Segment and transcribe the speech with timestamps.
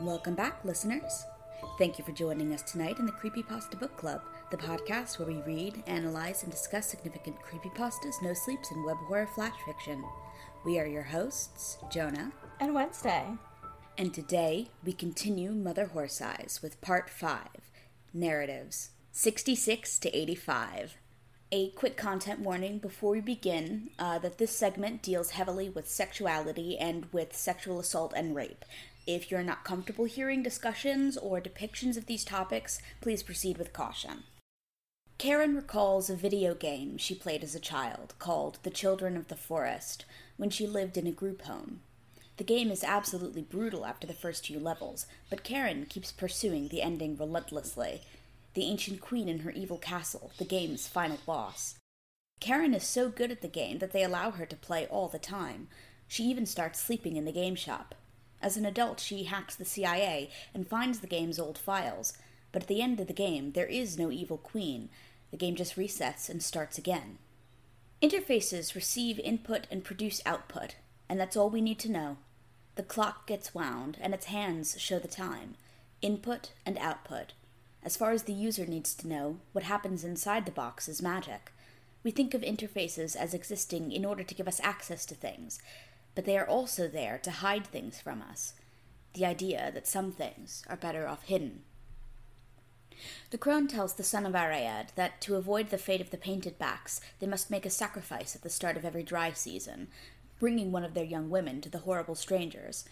[0.00, 1.24] Welcome back, listeners.
[1.78, 5.40] Thank you for joining us tonight in the Creepypasta Book Club, the podcast where we
[5.42, 10.04] read, analyze, and discuss significant creepypastas, no sleeps, and web horror flash fiction.
[10.64, 13.24] We are your hosts, Jonah and Wednesday.
[13.96, 17.46] And today we continue Mother Horse Eyes with Part 5
[18.12, 20.96] Narratives 66 to 85.
[21.52, 26.76] A quick content warning before we begin uh, that this segment deals heavily with sexuality
[26.76, 28.64] and with sexual assault and rape.
[29.06, 34.24] If you're not comfortable hearing discussions or depictions of these topics, please proceed with caution.
[35.18, 39.36] Karen recalls a video game she played as a child called The Children of the
[39.36, 41.80] Forest when she lived in a group home.
[42.36, 46.82] The game is absolutely brutal after the first few levels, but Karen keeps pursuing the
[46.82, 48.02] ending relentlessly.
[48.54, 51.76] The ancient queen in her evil castle, the game's final boss.
[52.40, 55.18] Karen is so good at the game that they allow her to play all the
[55.18, 55.68] time.
[56.08, 57.94] She even starts sleeping in the game shop.
[58.44, 62.12] As an adult, she hacks the CIA and finds the game's old files.
[62.52, 64.90] But at the end of the game, there is no evil queen.
[65.30, 67.16] The game just resets and starts again.
[68.02, 70.76] Interfaces receive input and produce output,
[71.08, 72.18] and that's all we need to know.
[72.74, 75.54] The clock gets wound, and its hands show the time.
[76.02, 77.32] Input and output.
[77.82, 81.50] As far as the user needs to know, what happens inside the box is magic.
[82.02, 85.60] We think of interfaces as existing in order to give us access to things,
[86.14, 88.54] but they are also there to hide things from us.
[89.14, 91.62] The idea that some things are better off hidden.
[93.30, 96.58] The crone tells the son of Ariad that to avoid the fate of the painted
[96.58, 99.88] backs, they must make a sacrifice at the start of every dry season,
[100.38, 102.84] bringing one of their young women to the horrible strangers.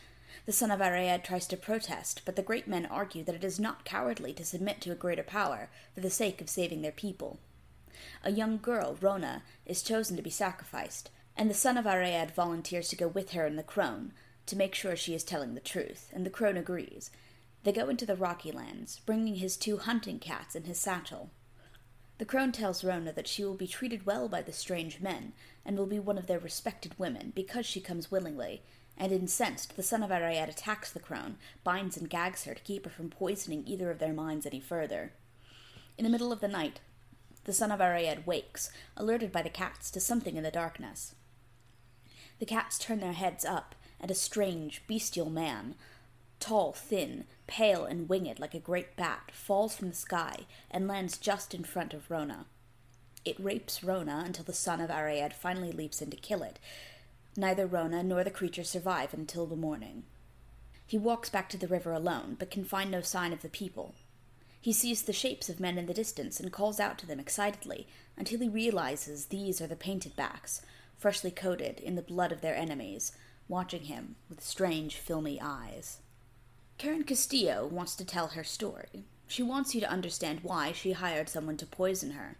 [0.47, 3.61] The son of Ariad tries to protest, but the great men argue that it is
[3.61, 7.39] not cowardly to submit to a greater power for the sake of saving their people.
[8.25, 12.89] A young girl, Rona, is chosen to be sacrificed, and the son of Ariad volunteers
[12.89, 14.12] to go with her and the crone
[14.46, 17.11] to make sure she is telling the truth, and the crone agrees.
[17.64, 21.30] They go into the rocky lands, bringing his two hunting cats in his satchel.
[22.18, 25.33] The crone tells Rona that she will be treated well by the strange men,
[25.64, 28.62] and will be one of their respected women, because she comes willingly,
[28.98, 32.84] and incensed, the son of Ariad attacks the crone, binds and gags her to keep
[32.84, 35.12] her from poisoning either of their minds any further.
[35.96, 36.80] In the middle of the night,
[37.45, 41.14] the son of Ariad wakes, alerted by the cats to something in the darkness.
[42.42, 45.77] The cats turn their heads up, and a strange, bestial man,
[46.41, 51.19] tall, thin, pale, and winged like a great bat, falls from the sky and lands
[51.19, 52.47] just in front of Rona.
[53.25, 56.58] It rapes Rona until the son of Ariad finally leaps in to kill it.
[57.36, 60.02] Neither Rona nor the creature survive until the morning.
[60.85, 63.95] He walks back to the river alone, but can find no sign of the people.
[64.61, 67.86] He sees the shapes of men in the distance and calls out to them excitedly
[68.17, 70.61] until he realizes these are the painted backs,
[71.02, 73.11] freshly coated in the blood of their enemies,
[73.48, 75.98] watching him with strange, filmy eyes.
[76.79, 79.02] Karen Castillo wants to tell her story.
[79.27, 82.36] She wants you to understand why she hired someone to poison her.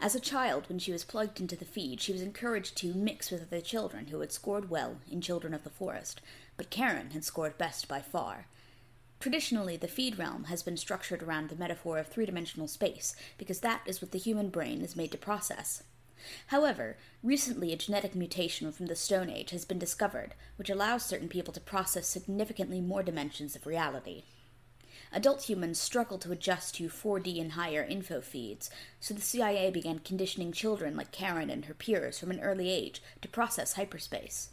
[0.00, 3.30] As a child, when she was plugged into the feed, she was encouraged to mix
[3.30, 6.20] with other children who had scored well in Children of the Forest,
[6.56, 8.46] but Karen had scored best by far.
[9.20, 13.60] Traditionally, the feed realm has been structured around the metaphor of three dimensional space, because
[13.60, 15.84] that is what the human brain is made to process.
[16.48, 21.28] However, recently a genetic mutation from the Stone Age has been discovered, which allows certain
[21.28, 24.24] people to process significantly more dimensions of reality.
[25.14, 29.98] Adult humans struggle to adjust to 4D and higher info feeds, so the CIA began
[29.98, 34.50] conditioning children like Karen and her peers from an early age to process hyperspace.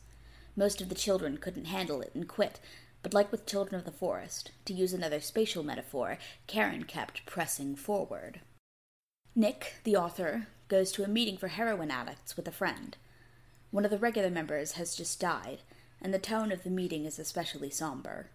[0.57, 2.59] Most of the children couldn't handle it and quit,
[3.01, 7.75] but like with Children of the Forest, to use another spatial metaphor, Karen kept pressing
[7.75, 8.41] forward.
[9.35, 12.95] Nick, the author, goes to a meeting for heroin addicts with a friend.
[13.71, 15.59] One of the regular members has just died,
[16.01, 18.27] and the tone of the meeting is especially somber.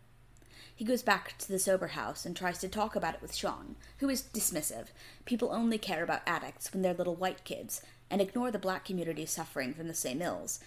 [0.77, 3.77] He goes back to the sober house and tries to talk about it with Sean,
[3.99, 4.87] who is dismissive.
[5.25, 7.81] People only care about addicts when they're little white kids,
[8.11, 10.59] and ignore the black community suffering from the same ills.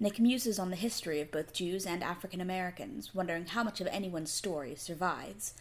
[0.00, 3.88] Nick muses on the history of both Jews and African Americans, wondering how much of
[3.88, 5.54] anyone's story survives.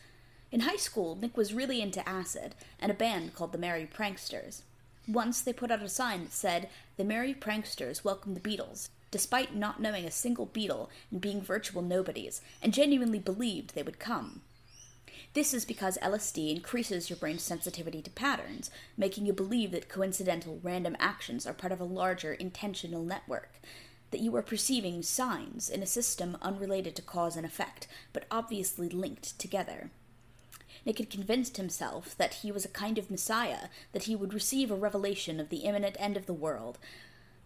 [0.52, 4.62] In high school, Nick was really into acid and a band called the Merry Pranksters.
[5.08, 9.56] Once they put out a sign that said, The Merry Pranksters welcome the Beatles, despite
[9.56, 14.42] not knowing a single Beatle and being virtual nobodies, and genuinely believed they would come.
[15.34, 20.60] This is because LSD increases your brain's sensitivity to patterns, making you believe that coincidental
[20.62, 23.62] random actions are part of a larger intentional network,
[24.12, 28.90] that you are perceiving signs in a system unrelated to cause and effect, but obviously
[28.90, 29.90] linked together.
[30.88, 34.72] Nick had convinced himself that he was a kind of messiah, that he would receive
[34.72, 36.80] a revelation of the imminent end of the world.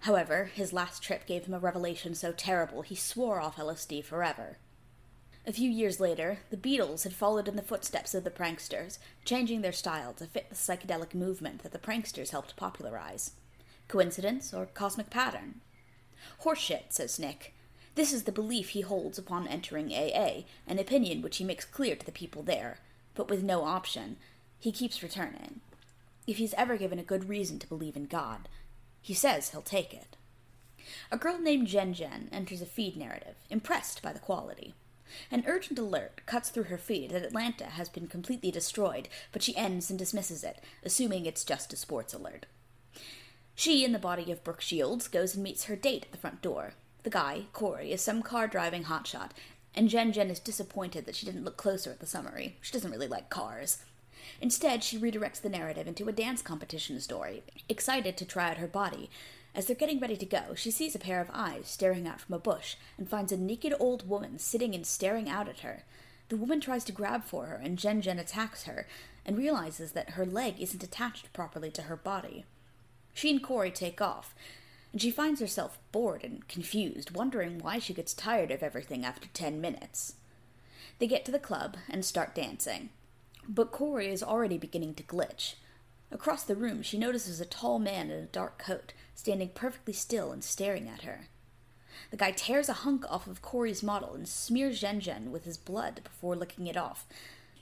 [0.02, 4.58] However, his last trip gave him a revelation so terrible he swore off LSD forever.
[5.48, 9.62] A few years later, the Beatles had followed in the footsteps of the pranksters, changing
[9.62, 13.32] their style to fit the psychedelic movement that the pranksters helped popularize.
[13.88, 15.62] Coincidence or cosmic pattern?
[16.44, 17.56] Horseshit, says Nick.
[17.96, 21.96] This is the belief he holds upon entering AA, an opinion which he makes clear
[21.96, 22.78] to the people there,
[23.22, 24.18] but with no option.
[24.58, 25.62] He keeps returning.
[26.26, 28.50] If he's ever given a good reason to believe in God,
[29.00, 30.18] he says he'll take it.
[31.12, 34.74] A girl named Jen Jen enters a feed narrative, impressed by the quality.
[35.30, 39.56] An urgent alert cuts through her feed that Atlanta has been completely destroyed, but she
[39.56, 42.48] ends and dismisses it, assuming it's just a sports alert.
[43.54, 46.42] She, in the body of Brooke Shields, goes and meets her date at the front
[46.42, 46.74] door.
[47.04, 49.30] The guy, Corey, is some car driving hotshot,
[49.76, 52.58] and Jen Jen is disappointed that she didn't look closer at the summary.
[52.62, 53.80] She doesn't really like cars.
[54.42, 58.68] Instead, she redirects the narrative into a dance competition story, excited to try out her
[58.68, 59.10] body.
[59.54, 62.36] As they're getting ready to go, she sees a pair of eyes staring out from
[62.36, 65.84] a bush and finds a naked old woman sitting and staring out at her.
[66.30, 68.88] The woman tries to grab for her, and Jen Jen attacks her
[69.26, 72.46] and realizes that her leg isn't attached properly to her body.
[73.14, 74.34] She and Corey take off,
[74.92, 79.28] and she finds herself bored and confused, wondering why she gets tired of everything after
[79.30, 80.16] ten minutes.
[81.00, 82.90] They get to the club and start dancing.
[83.48, 85.56] But Corey is already beginning to glitch.
[86.12, 90.32] Across the room, she notices a tall man in a dark coat standing perfectly still
[90.32, 91.28] and staring at her.
[92.10, 95.58] The guy tears a hunk off of Corey's model and smears Jen Jen with his
[95.58, 97.06] blood before licking it off,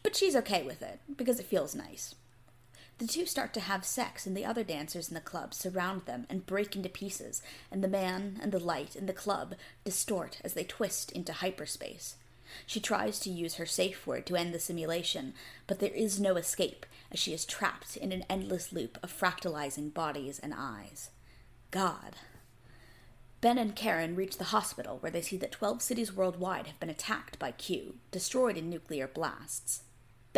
[0.02, 2.16] but she's okay with it because it feels nice.
[3.00, 6.28] The two start to have sex, and the other dancers in the club surround them
[6.30, 7.42] and break into pieces,
[7.72, 9.56] and the man and the light in the club
[9.86, 12.18] distort as they twist into hyperspace.
[12.66, 15.34] She tries to use her safe word to end the simulation,
[15.66, 19.94] but there is no escape, as she is trapped in an endless loop of fractalizing
[19.94, 21.10] bodies and eyes.
[21.72, 22.18] God.
[23.40, 26.90] Ben and Karen reach the hospital where they see that 12 cities worldwide have been
[26.90, 29.84] attacked by Q, destroyed in nuclear blasts.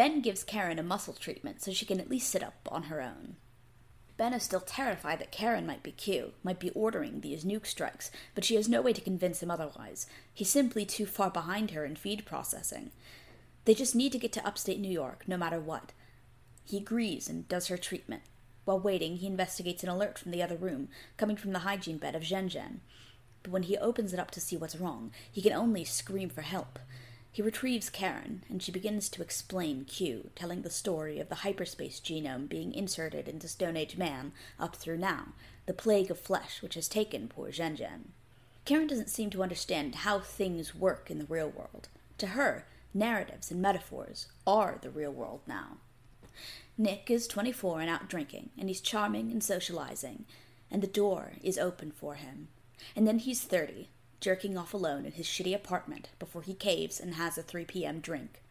[0.02, 3.04] Ben gives Karen a muscle treatment so she can at least sit up on her
[3.04, 3.36] own.
[4.18, 8.10] Ben is still terrified that Karen might be Q, might be ordering these nuke strikes,
[8.34, 10.08] but she has no way to convince him otherwise.
[10.34, 12.90] He's simply too far behind her in feed processing.
[13.66, 15.92] They just need to get to upstate New York, no matter what.
[16.64, 18.24] He agrees and does her treatment.
[18.66, 22.16] While waiting, he investigates an alert from the other room, coming from the hygiene bed
[22.16, 22.80] of Zhen Zhen.
[23.44, 26.42] But when he opens it up to see what's wrong, he can only scream for
[26.42, 26.80] help.
[27.34, 32.02] He retrieves Karen, and she begins to explain Q, telling the story of the hyperspace
[32.02, 35.30] genome being inserted into Stone Age man up through now,
[35.66, 38.10] the plague of flesh which has taken poor Zhen Zhen.
[38.66, 41.88] Karen doesn't seem to understand how things work in the real world.
[42.18, 45.78] To her, narratives and metaphors are the real world now.
[46.78, 50.26] Nick is 24 and out drinking, and he's charming and socializing,
[50.70, 52.50] and the door is open for him.
[52.94, 53.88] And then he's 30,
[54.22, 58.00] jerking off alone in his shitty apartment before he caves and has a 3 p.m.
[58.00, 58.42] drink.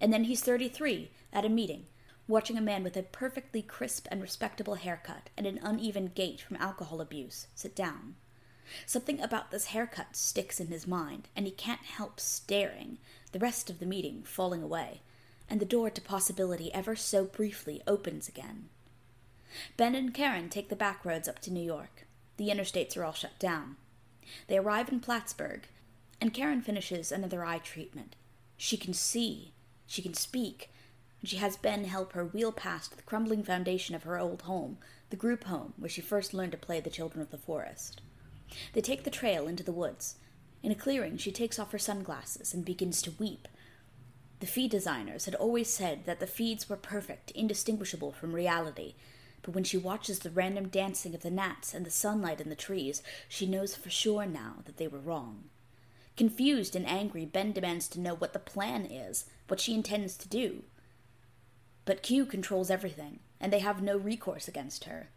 [0.00, 1.86] And then he's 33 at a meeting,
[2.28, 6.56] watching a man with a perfectly crisp and respectable haircut and an uneven gait from
[6.56, 8.14] alcohol abuse sit down.
[8.84, 12.98] Something about this haircut sticks in his mind, and he can't help staring,
[13.32, 15.02] the rest of the meeting falling away,
[15.48, 18.68] and the door to possibility ever so briefly opens again.
[19.76, 22.06] Ben and Karen take the back roads up to New York.
[22.36, 23.76] The interstates are all shut down.
[24.46, 25.62] They arrive in Plattsburgh,
[26.20, 28.16] and Karen finishes another eye treatment.
[28.56, 29.52] She can see,
[29.86, 30.70] she can speak,
[31.20, 34.78] and she has Ben help her wheel past the crumbling foundation of her old home,
[35.10, 38.00] the group home where she first learned to play the children of the forest.
[38.72, 40.16] They take the trail into the woods.
[40.62, 43.48] In a clearing, she takes off her sunglasses and begins to weep.
[44.40, 48.94] The feed designers had always said that the feeds were perfect, indistinguishable from reality,
[49.46, 52.56] but when she watches the random dancing of the gnats and the sunlight in the
[52.56, 55.44] trees, she knows for sure now that they were wrong.
[56.16, 60.28] Confused and angry, Ben demands to know what the plan is, what she intends to
[60.28, 60.64] do.
[61.84, 65.10] But Q controls everything, and they have no recourse against her.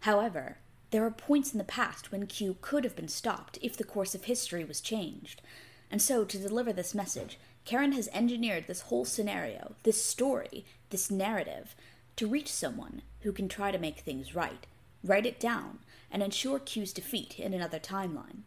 [0.00, 0.56] However,
[0.90, 4.14] there are points in the past when Q could have been stopped if the course
[4.14, 5.42] of history was changed.
[5.90, 11.10] And so, to deliver this message, Karen has engineered this whole scenario, this story, this
[11.10, 11.74] narrative,
[12.16, 14.66] to reach someone who can try to make things right,
[15.02, 15.78] write it down,
[16.10, 18.42] and ensure Q's defeat in another timeline.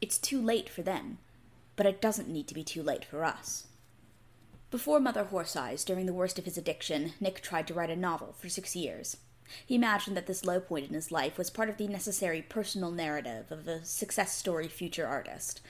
[0.00, 1.18] It's too late for them,
[1.76, 3.66] but it doesn't need to be too late for us.
[4.70, 7.96] Before Mother Horse Eyes, during the worst of his addiction, Nick tried to write a
[7.96, 9.18] novel for six years.
[9.66, 12.90] He imagined that this low point in his life was part of the necessary personal
[12.90, 15.60] narrative of a success story future artist.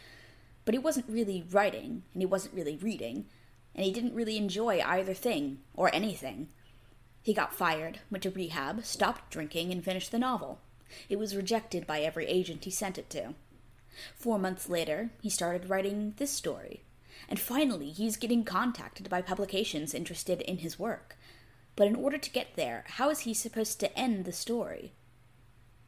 [0.64, 3.26] But he wasn't really writing, and he wasn't really reading,
[3.75, 6.49] and he didn't really enjoy either thing, or anything.
[7.23, 10.61] He got fired, went to rehab, stopped drinking, and finished the novel.
[11.09, 13.35] It was rejected by every agent he sent it to.
[14.17, 16.83] Four months later, he started writing this story.
[17.29, 21.17] and finally he's getting contacted by publications interested in his work.
[21.76, 24.93] But in order to get there, how is he supposed to end the story?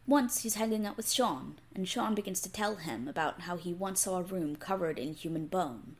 [0.06, 3.72] Once he's hanging out with Sean, and Sean begins to tell him about how he
[3.72, 5.96] once saw a room covered in human bone.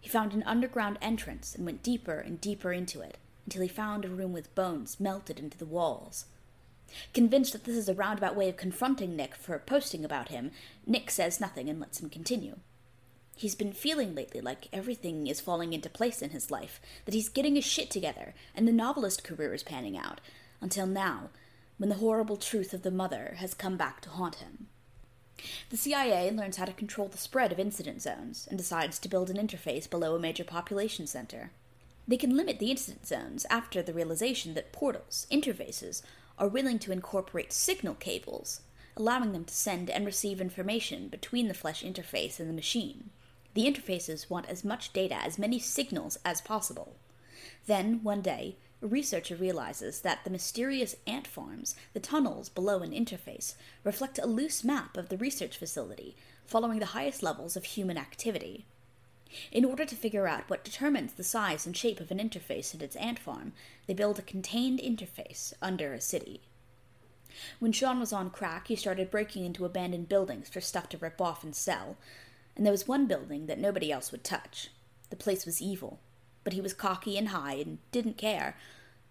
[0.00, 4.04] He found an underground entrance and went deeper and deeper into it, until he found
[4.04, 6.26] a room with bones melted into the walls.
[7.12, 10.50] Convinced that this is a roundabout way of confronting Nick for posting about him,
[10.86, 12.56] Nick says nothing and lets him continue.
[13.36, 17.28] He's been feeling lately like everything is falling into place in his life, that he's
[17.28, 20.20] getting his shit together, and the novelist career is panning out,
[20.60, 21.30] until now,
[21.76, 24.68] when the horrible truth of the mother has come back to haunt him.
[25.70, 29.30] The CIA learns how to control the spread of incident zones and decides to build
[29.30, 31.50] an interface below a major population center.
[32.06, 36.02] They can limit the incident zones after the realization that portals, interfaces,
[36.38, 38.60] are willing to incorporate signal cables,
[38.96, 43.10] allowing them to send and receive information between the flesh interface and the machine.
[43.54, 46.96] The interfaces want as much data, as many signals as possible.
[47.66, 52.90] Then, one day, a researcher realizes that the mysterious ant farms, the tunnels below an
[52.90, 57.96] interface, reflect a loose map of the research facility, following the highest levels of human
[57.96, 58.66] activity.
[59.50, 62.82] In order to figure out what determines the size and shape of an interface at
[62.82, 63.52] its ant farm,
[63.86, 66.42] they build a contained interface under a city.
[67.58, 71.20] When Sean was on crack, he started breaking into abandoned buildings for stuff to rip
[71.20, 71.96] off and sell,
[72.56, 74.70] and there was one building that nobody else would touch.
[75.10, 75.98] The place was evil,
[76.44, 78.56] but he was cocky and high and didn't care.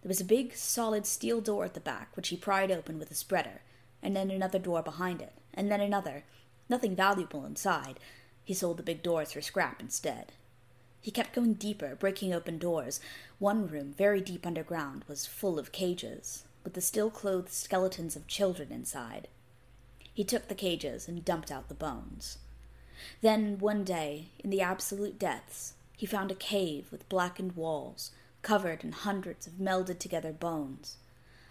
[0.02, 3.12] There was a big, solid steel door at the back, which he pried open with
[3.12, 3.62] a spreader,
[4.02, 6.24] and then another door behind it, and then another.
[6.70, 8.00] Nothing valuable inside.
[8.44, 10.34] He sold the big doors for scrap instead.
[11.02, 13.00] He kept going deeper, breaking open doors.
[13.40, 18.28] One room, very deep underground, was full of cages, with the still clothed skeletons of
[18.28, 19.28] children inside.
[20.14, 22.38] He took the cages and dumped out the bones.
[23.22, 28.84] Then, one day, in the absolute depths, he found a cave with blackened walls, covered
[28.84, 30.98] in hundreds of melded together bones.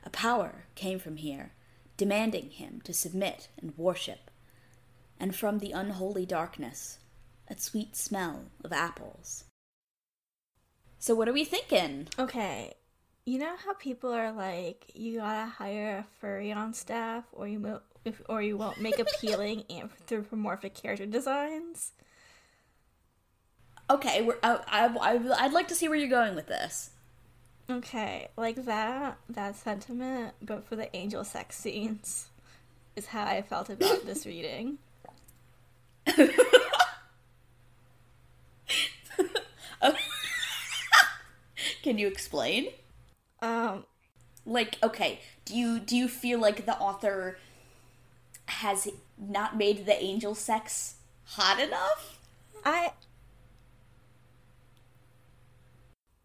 [0.05, 1.53] A power came from here,
[1.97, 4.31] demanding him to submit and worship.
[5.23, 6.99] And from the unholy darkness,
[7.49, 9.45] a sweet smell of apples.
[10.99, 12.09] So, what are we thinking?
[12.19, 12.73] Okay,
[13.25, 17.61] you know how people are like, you gotta hire a furry on staff, or you
[17.61, 21.93] mo- if, or you won't make appealing anthropomorphic character designs.
[23.89, 26.91] Okay, we're, I, I, I, I'd like to see where you're going with this.
[27.71, 32.27] Okay, like that that sentiment, but for the angel sex scenes,
[32.97, 34.79] is how I felt about this reading.
[41.83, 42.69] Can you explain?
[43.41, 43.85] Um,
[44.47, 47.39] like, okay, do you do you feel like the author
[48.47, 50.95] has not made the angel sex
[51.25, 52.19] hot enough?
[52.65, 52.93] I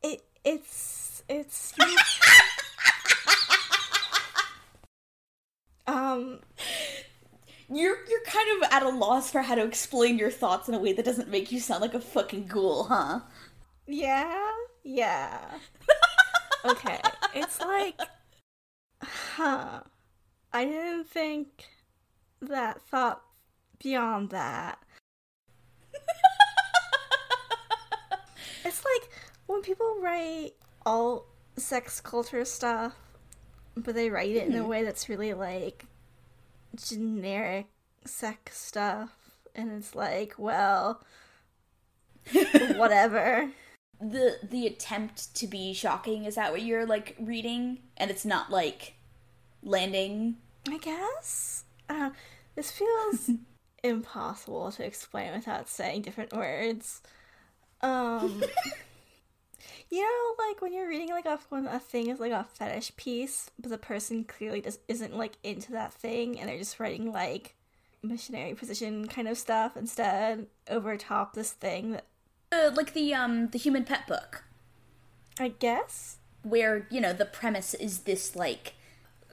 [0.03, 1.73] it it's it's
[5.87, 6.39] um
[7.69, 10.79] you're you're kind of at a loss for how to explain your thoughts in a
[10.79, 13.19] way that doesn't make you sound like a fucking ghoul, huh?
[13.85, 14.51] Yeah,
[14.83, 15.39] yeah.
[16.65, 16.99] okay,
[17.33, 17.99] it's like,
[19.01, 19.81] huh?
[20.53, 21.65] I didn't think
[22.41, 23.21] that thought
[23.83, 24.79] beyond that.
[28.65, 29.11] it's like
[29.47, 30.53] when people write
[30.85, 31.25] all
[31.57, 32.95] sex culture stuff,
[33.75, 34.67] but they write it in a mm-hmm.
[34.67, 35.85] way that's really like
[36.77, 37.67] generic
[38.05, 39.11] sex stuff,
[39.55, 41.03] and it's like, well,
[42.75, 43.51] whatever.
[43.99, 48.51] The the attempt to be shocking is that what you're like reading, and it's not
[48.51, 48.93] like
[49.63, 50.37] landing.
[50.69, 51.63] I guess.
[51.89, 52.11] Uh,
[52.53, 53.31] this feels
[53.83, 57.01] impossible to explain without saying different words.
[57.81, 58.43] Um.
[59.89, 62.95] You know, like when you're reading like a when a thing is like a fetish
[62.97, 67.11] piece, but the person clearly just isn't like into that thing, and they're just writing
[67.11, 67.55] like
[68.03, 72.05] missionary position kind of stuff instead over top this thing that.
[72.51, 74.43] Uh, like the um the human pet book.
[75.39, 76.17] I guess.
[76.43, 78.73] Where you know the premise is this like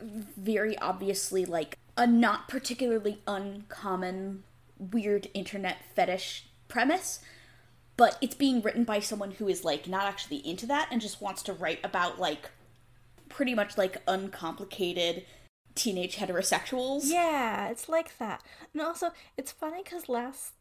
[0.00, 4.42] very obviously like a not particularly uncommon
[4.78, 7.20] weird internet fetish premise
[7.96, 11.20] but it's being written by someone who is like not actually into that and just
[11.20, 12.50] wants to write about like
[13.28, 15.24] pretty much like uncomplicated
[15.74, 17.02] teenage heterosexuals.
[17.04, 18.42] Yeah, it's like that.
[18.72, 20.52] And also, it's funny because last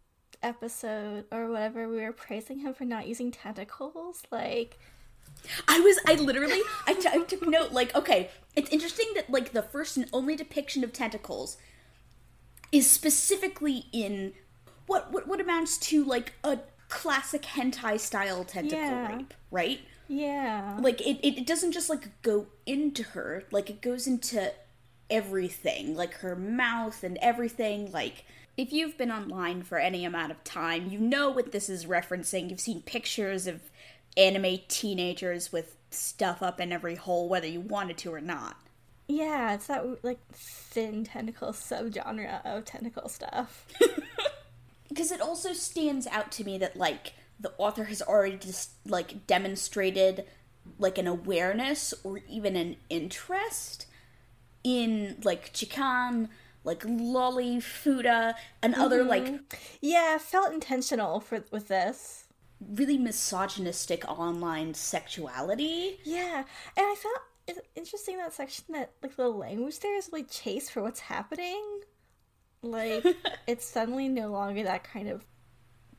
[0.42, 4.24] episode or whatever, we were praising him for not using tentacles.
[4.32, 4.80] Like,
[5.68, 9.52] I was, I literally, I, t- I took note, like, okay, it's interesting that, like,
[9.52, 11.58] the first and only depiction of tentacles
[12.72, 14.34] is specifically in
[14.88, 16.60] what, what, what amounts to, like, a
[16.94, 19.16] classic hentai style tentacle Yeah.
[19.16, 19.80] rape, right?
[20.08, 20.78] Yeah.
[20.80, 24.52] Like it, it doesn't just like go into her, like it goes into
[25.10, 27.92] everything, like her mouth and everything.
[27.92, 28.26] Like
[28.58, 32.50] if you've been online for any amount of time, you know what this is referencing.
[32.50, 33.62] You've seen pictures of
[34.16, 38.58] anime teenagers with stuff up in every hole, whether you wanted to or not.
[39.08, 43.68] Yeah, it's that like thin tentacle subgenre of tentacle stuff.
[44.94, 49.28] because it also stands out to me that like the author has already just like
[49.28, 50.26] demonstrated
[50.78, 53.86] like an awareness or even an interest
[54.64, 56.30] in like chikan
[56.64, 59.10] like lolly fuda and other mm-hmm.
[59.10, 62.26] like yeah, felt intentional for with this.
[62.76, 66.44] really misogynistic online sexuality Yeah,
[66.78, 70.70] and I found it interesting that section that like the language there is really chase
[70.70, 71.82] for what's happening.
[72.64, 73.06] Like
[73.48, 75.26] it's suddenly no longer that kind of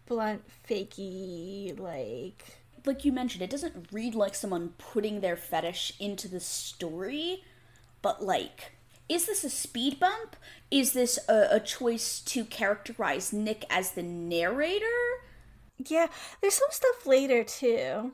[0.06, 2.44] blunt, fakey, like
[2.86, 7.42] like you mentioned, it doesn't read like someone putting their fetish into the story,
[8.02, 8.72] but like,
[9.08, 10.36] is this a speed bump?
[10.70, 14.86] Is this a, a choice to characterize Nick as the narrator?
[15.78, 16.06] yeah.
[16.40, 18.12] There's some stuff later too,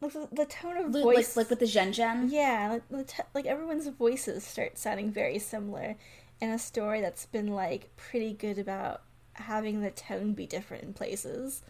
[0.00, 1.36] like the, the tone of Like, voice.
[1.36, 2.30] like with the Gen Gen.
[2.30, 5.96] yeah, like, like everyone's voices start sounding very similar
[6.42, 9.02] in a story that's been like pretty good about
[9.34, 11.62] having the tone be different in places.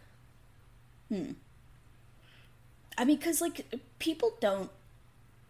[1.10, 1.32] Hmm.
[2.96, 3.66] I mean, because like
[3.98, 4.70] people don't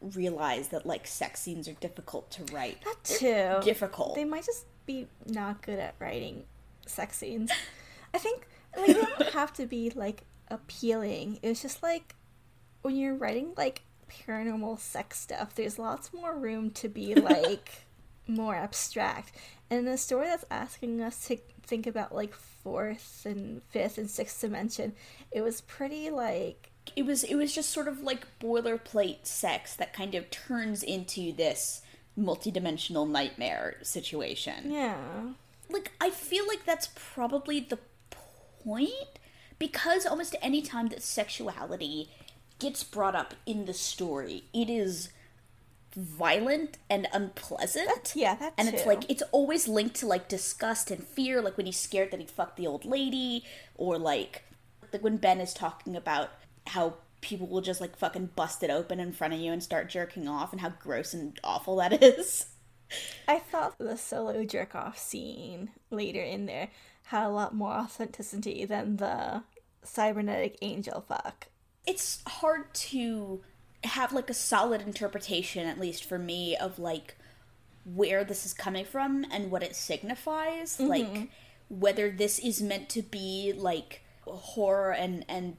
[0.01, 2.83] realize that like sex scenes are difficult to write.
[2.83, 3.65] That They're too.
[3.65, 4.17] difficult.
[4.17, 6.43] They might just be not good at writing
[6.87, 7.53] sex scenes.
[8.15, 11.39] I think like they don't have to be like appealing.
[11.43, 12.17] It's just like
[12.83, 13.83] when you're writing like
[14.27, 17.87] paranormal sex stuff, there's lots more room to be like
[18.27, 19.33] more abstract.
[19.71, 24.41] And a story that's asking us to think about like fourth and fifth and sixth
[24.41, 24.95] dimension,
[25.31, 29.93] it was pretty like it was it was just sort of like boilerplate sex that
[29.93, 31.83] kind of turns into this
[32.19, 34.71] multidimensional nightmare situation.
[34.71, 34.97] yeah.
[35.71, 37.79] like I feel like that's probably the
[38.11, 39.19] point
[39.59, 42.11] because almost any time that sexuality
[42.59, 45.11] gets brought up in the story, it is
[45.95, 48.13] violent and unpleasant.
[48.15, 51.67] Yeah, that and it's like it's always linked to like disgust and fear, like when
[51.67, 54.45] he's scared that he'd fuck the old lady, or like
[54.93, 56.31] like when Ben is talking about
[56.69, 59.89] how people will just like fucking bust it open in front of you and start
[59.89, 62.47] jerking off and how gross and awful that is.
[63.27, 66.69] I thought the solo jerk off scene later in there
[67.05, 69.45] had a lot more authenticity than the
[69.83, 71.49] cybernetic angel fuck.
[71.87, 73.43] it's hard to
[73.85, 77.17] have like a solid interpretation at least for me of like
[77.85, 80.77] where this is coming from and what it signifies.
[80.77, 80.87] Mm-hmm.
[80.87, 81.29] Like
[81.69, 85.57] whether this is meant to be like horror and and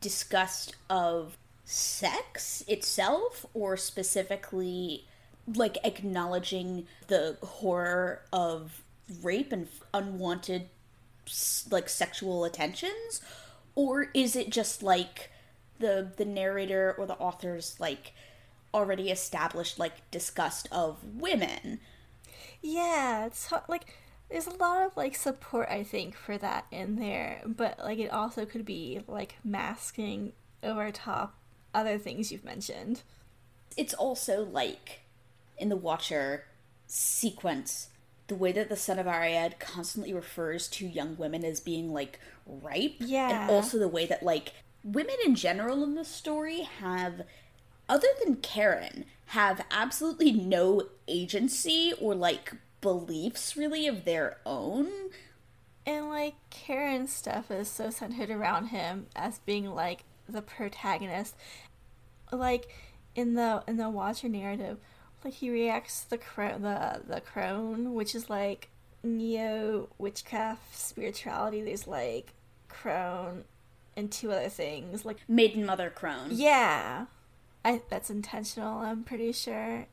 [0.00, 5.04] disgust of sex itself or specifically
[5.54, 8.82] like acknowledging the horror of
[9.22, 10.68] rape and unwanted
[11.70, 13.20] like sexual attentions?
[13.74, 15.30] Or is it just like
[15.78, 18.12] the the narrator or the author's like
[18.74, 21.80] already established like disgust of women
[22.62, 23.94] Yeah, it's like
[24.30, 28.10] there's a lot of like support I think for that in there, but like it
[28.10, 31.34] also could be like masking over top
[31.74, 33.02] other things you've mentioned.
[33.76, 35.00] it's also like
[35.58, 36.44] in the watcher
[36.86, 37.88] sequence
[38.28, 42.18] the way that the son of ariad constantly refers to young women as being like
[42.46, 43.42] ripe Yeah.
[43.42, 44.52] and also the way that like
[44.86, 47.22] women in general in this story have
[47.88, 54.88] other than karen have absolutely no agency or like beliefs really of their own
[55.86, 61.36] And like Karen's stuff is so centered around him as being like the protagonist.
[62.32, 62.68] Like
[63.14, 64.78] in the in the Watcher narrative,
[65.24, 68.68] like he reacts to the cro- the the crone, which is like
[69.04, 71.62] neo witchcraft spirituality.
[71.62, 72.32] There's like
[72.68, 73.44] crone
[73.96, 75.04] and two other things.
[75.04, 77.06] Like maiden mother crone yeah,
[77.64, 78.78] I that's intentional.
[78.78, 79.86] I'm pretty sure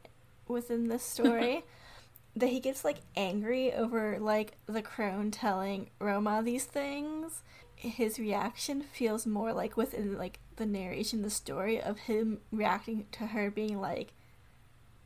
[0.47, 1.63] within this story
[2.35, 7.43] that he gets like angry over like the crone telling Rona these things.
[7.75, 13.27] His reaction feels more like within like the narration, the story of him reacting to
[13.27, 14.13] her being like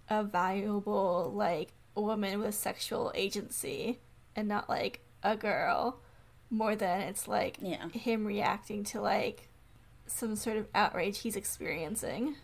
[0.10, 4.00] a valuable like woman with sexual agency
[4.36, 6.00] and not like a girl.
[6.50, 7.90] More than it's like Yeah.
[7.90, 9.50] him reacting to like
[10.06, 12.36] some sort of outrage he's experiencing.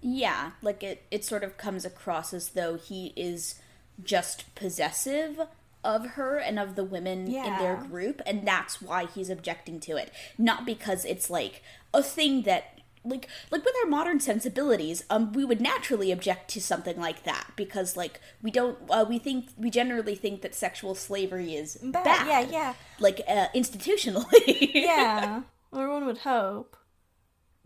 [0.00, 3.56] Yeah, like it, it sort of comes across as though he is
[4.02, 5.40] just possessive
[5.82, 9.96] of her and of the women in their group and that's why he's objecting to
[9.96, 11.62] it not because it's like
[11.94, 16.60] a thing that like like with our modern sensibilities um we would naturally object to
[16.60, 20.94] something like that because like we don't uh, we think we generally think that sexual
[20.94, 22.74] slavery is bad, Bad, yeah, yeah.
[22.98, 26.76] like uh, institutionally yeah, or one would hope.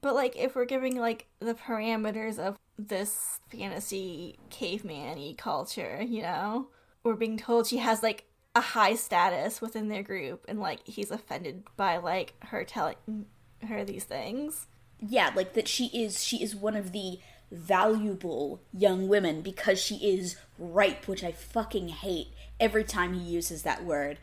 [0.01, 6.69] But like, if we're giving like the parameters of this fantasy caveman-y culture, you know,
[7.05, 11.11] we're being told she has like a high status within their group, and like he's
[11.11, 13.27] offended by like her telling
[13.67, 14.67] her these things.
[15.07, 17.19] Yeah like that she is she is one of the
[17.51, 23.63] valuable young women because she is ripe which i fucking hate every time he uses
[23.63, 24.19] that word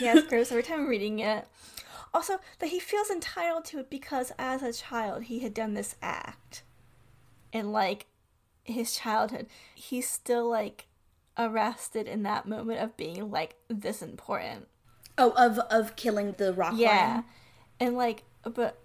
[0.00, 1.46] Yeah, it's gross every time I'm reading it.
[2.12, 5.94] Also, that he feels entitled to it because as a child he had done this
[6.02, 6.64] act.
[7.52, 8.06] And like
[8.64, 10.86] his childhood, he's still like
[11.38, 14.66] arrested in that moment of being like this important.
[15.16, 16.88] oh of of killing the rock Yeah.
[17.12, 17.24] lion
[17.78, 18.78] And like but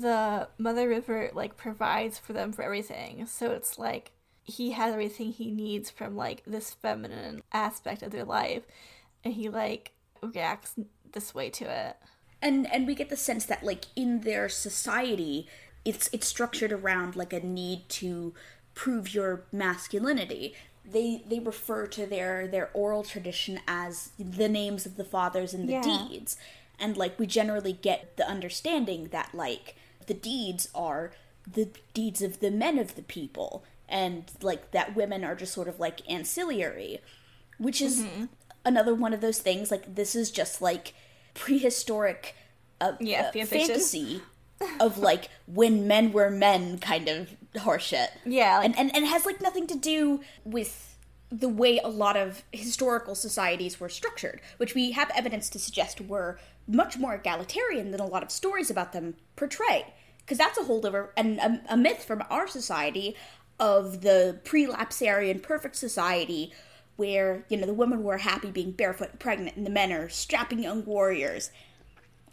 [0.00, 3.26] the Mother River like provides for them for everything.
[3.26, 4.12] So it's like
[4.44, 8.62] he has everything he needs from like this feminine aspect of their life
[9.24, 10.74] and he like reacts
[11.12, 11.96] this way to it.
[12.42, 15.46] and and we get the sense that like in their society
[15.84, 18.34] it's it's structured around like a need to
[18.74, 20.54] prove your masculinity
[20.84, 25.68] they they refer to their their oral tradition as the names of the fathers and
[25.68, 25.82] the Yeah.
[26.08, 26.36] deeds
[26.78, 29.74] and like we generally get the understanding that like
[30.06, 31.12] the deeds are
[31.50, 33.64] the deeds of the men of the people.
[33.88, 36.98] And like that women are just sort of like ancillary
[37.58, 38.24] which is Mm-hmm.
[38.64, 40.92] another one of those things like this is just like
[41.34, 42.34] prehistoric
[42.80, 44.20] uh, Yeah, uh, fantasy
[44.80, 48.08] of like when men were men kind of horseshit.
[48.24, 50.96] Yeah, like- and, and and it has like nothing to do with
[51.30, 56.00] the way a lot of historical societies were structured which we have evidence to suggest
[56.00, 59.94] were much more egalitarian than a lot of stories about them portray.
[60.18, 63.16] Because that's a holdover and a, a myth from our society
[63.60, 66.52] of the pre-lapsarian perfect society
[66.96, 70.08] where you know the women were happy being barefoot and pregnant and the men are
[70.08, 71.50] strapping young warriors.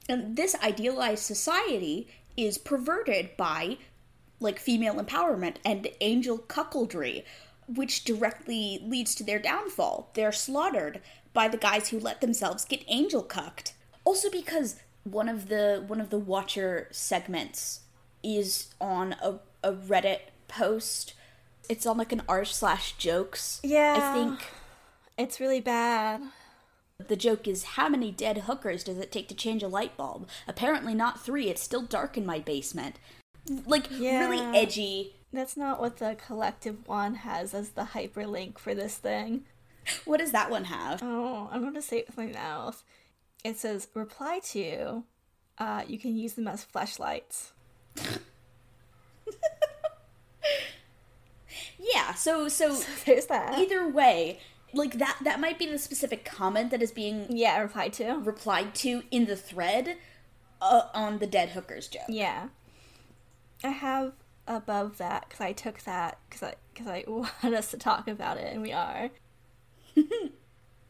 [0.10, 3.78] And this idealized society is perverted by
[4.40, 7.24] like female empowerment and angel cuckoldry
[7.68, 10.10] which directly leads to their downfall.
[10.16, 11.02] They're slaughtered
[11.34, 13.74] by the guys who let themselves get angel cucked
[14.06, 17.82] also because one of the one of the watcher segments
[18.24, 21.14] is on a, a reddit post
[21.70, 23.96] it's on like an r slash jokes Yeah.
[24.00, 24.40] i think
[25.18, 26.22] It's really bad.
[27.08, 30.28] the joke is how many dead hookers does it take to change a light bulb?
[30.48, 31.50] Apparently not three.
[31.50, 32.96] It's still dark in my basement.
[33.66, 35.16] Like really edgy.
[35.34, 39.44] That's not what the collective one has as the hyperlink for this thing.
[40.06, 41.02] What does that one have?
[41.04, 42.84] Oh, I'm to say something else.
[43.44, 45.04] It says reply to.
[45.58, 47.54] Uh, you can use them as flashlights.
[51.94, 52.76] Yeah, so so
[53.06, 53.58] There's that.
[53.60, 54.40] either way,
[54.74, 58.14] like that that might be the specific comment that is being yeah, replied to.
[58.14, 59.98] replied to in the thread
[60.62, 62.04] uh, on the dead hookers joke.
[62.08, 62.50] Yeah.
[63.64, 64.14] I have
[64.48, 68.38] above that because I took that because I because I want us to talk about
[68.38, 69.10] it and we are.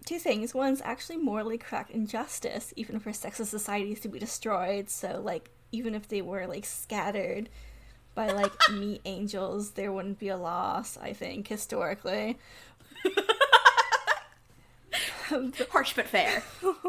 [0.05, 0.53] Two things.
[0.53, 4.89] One's actually morally correct injustice, even for sexist societies to be destroyed.
[4.89, 7.49] So like even if they were like scattered
[8.15, 10.97] by like meat angels, there wouldn't be a loss.
[10.97, 12.37] I think historically.
[15.71, 16.43] Harsh but fair.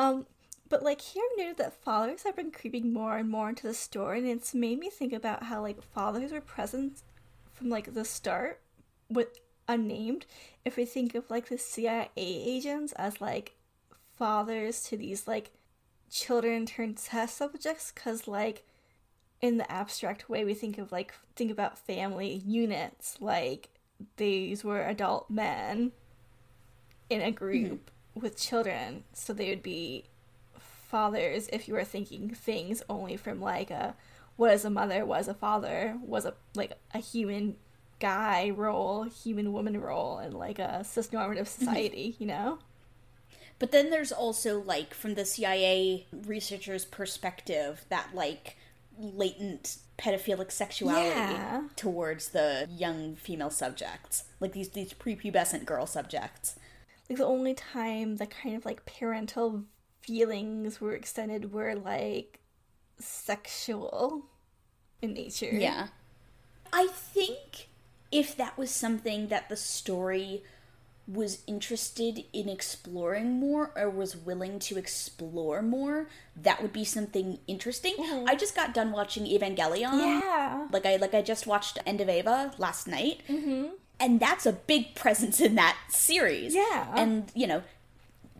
[0.00, 0.24] Um,
[0.70, 3.74] but like here I've noted that fathers have been creeping more and more into the
[3.74, 7.02] story, and it's made me think about how like fathers were present
[7.52, 8.60] from like the start
[9.10, 9.38] with
[9.72, 10.26] unnamed.
[10.64, 13.56] If we think of like the CIA agents as like
[14.16, 15.50] fathers to these like
[16.10, 18.64] children turned test subjects, because like
[19.40, 23.70] in the abstract way we think of like think about family units like
[24.16, 25.92] these were adult men
[27.08, 27.34] in a mm-hmm.
[27.34, 30.04] group with children so they would be
[30.58, 33.94] fathers if you were thinking things only from like a
[34.36, 37.56] what is a mother was a father was a like a human
[38.00, 41.64] guy role human woman role in like a cisnormative mm-hmm.
[41.64, 42.58] society you know
[43.60, 48.56] But then there's also like from the CIA researchers' perspective that like
[48.98, 51.68] latent pedophilic sexuality Yeah.
[51.76, 56.56] towards the young female subjects, like these these prepubescent girl subjects.
[57.08, 59.64] like the only time the kind of like parental
[60.00, 62.40] feelings were extended were like
[62.98, 64.26] sexual
[65.02, 65.88] in nature Yeah.
[66.72, 67.68] I think
[68.12, 70.42] if that was something that the story
[71.06, 77.38] was interested in exploring more or was willing to explore more, that would be something
[77.48, 77.94] interesting.
[77.96, 78.28] Mhm.
[78.28, 79.98] I just got done watching Evangelion.
[79.98, 80.68] Yeah.
[80.70, 83.22] Like I like I just watched End of Eva last night.
[83.28, 83.74] Mm-hmm.
[83.98, 86.54] And that's a big presence in that series.
[86.54, 86.92] Yeah.
[86.94, 87.62] And, you know,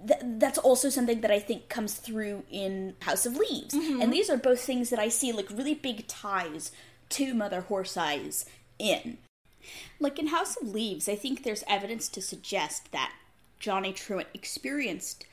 [0.07, 3.75] th- that's also something that I think comes through in House of Leaves.
[3.75, 4.01] Mm-hmm.
[4.01, 6.71] And these are both things that I see like really big ties
[7.11, 8.45] to Mother Horse Eyes
[8.79, 9.19] in.
[9.99, 13.13] Like in House of Leaves, I think there's evidence to suggest that
[13.59, 15.27] Johnny Truant experienced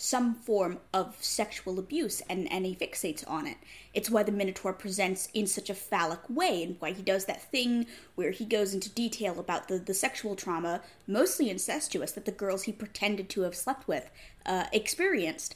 [0.00, 3.58] some form of sexual abuse and, and he fixates on it.
[3.92, 7.50] It's why the Minotaur presents in such a phallic way and why he does that
[7.50, 12.32] thing where he goes into detail about the, the sexual trauma, mostly incestuous, that the
[12.32, 14.10] girls he pretended to have slept with
[14.46, 15.54] uh, experienced.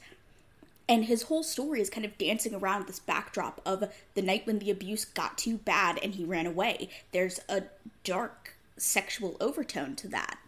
[0.88, 4.58] And his whole story is kind of dancing around this backdrop of the night when
[4.58, 6.90] the abuse got too bad and he ran away.
[7.12, 7.64] There's a
[8.02, 10.38] dark sexual overtone to that.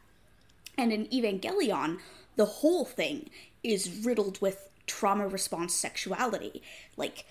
[0.76, 2.00] And in Evangelion,
[2.36, 3.30] the whole thing
[3.62, 6.62] is riddled with trauma response sexuality.
[6.96, 7.24] Like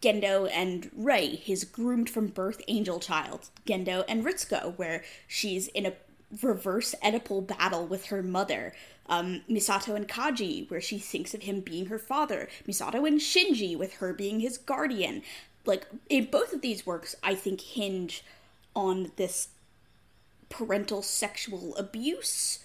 [0.00, 5.86] Gendo and Rei, his groomed from birth angel child, Gendo and Ritsuko, where she's in
[5.86, 5.94] a
[6.40, 8.72] reverse Oedipal battle with her mother.
[9.06, 12.48] Um, Misato and Kaji, where she thinks of him being her father.
[12.66, 15.22] Misato and Shinji, with her being his guardian.
[15.66, 18.24] Like, in both of these works, I think hinge
[18.74, 19.48] on this
[20.48, 22.60] parental sexual abuse.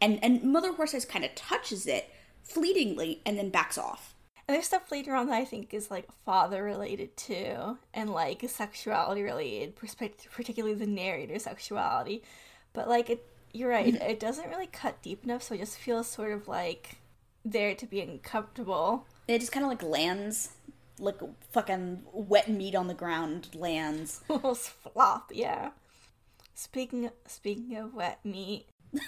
[0.00, 2.10] And, and Mother Eyes kind of touches it
[2.42, 4.14] fleetingly and then backs off.
[4.46, 8.42] And there's stuff later on that I think is like father related too, and like
[8.48, 12.22] sexuality related, particularly the narrator sexuality.
[12.72, 16.06] But like it, you're right, it doesn't really cut deep enough, so it just feels
[16.06, 16.96] sort of like
[17.44, 19.06] there to be uncomfortable.
[19.26, 20.50] It just kind of like lands,
[20.98, 21.16] like
[21.50, 24.22] fucking wet meat on the ground lands.
[24.28, 25.70] Almost flop, yeah.
[26.54, 28.66] Speaking speaking of wet meat,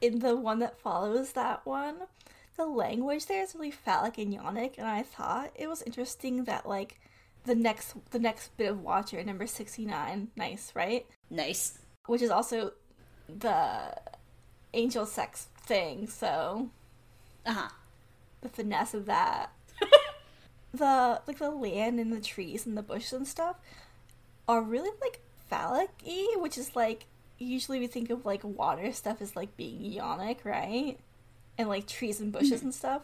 [0.00, 1.96] in the one that follows that one,
[2.56, 6.68] the language there is really phallic and yonic, and I thought it was interesting that
[6.68, 6.98] like
[7.44, 11.06] the next the next bit of Watcher, number sixty nine, nice, right?
[11.30, 11.78] Nice.
[12.06, 12.72] Which is also
[13.40, 13.96] the
[14.74, 16.68] angel sex thing, so
[17.46, 17.68] Uh huh.
[18.40, 19.50] the finesse of that.
[20.74, 23.56] the like the land and the trees and the bushes and stuff
[24.48, 27.06] are really like phallic y, which is like
[27.38, 30.98] usually we think of like water stuff as like being yonic, right?
[31.58, 33.02] And like trees and bushes and stuff.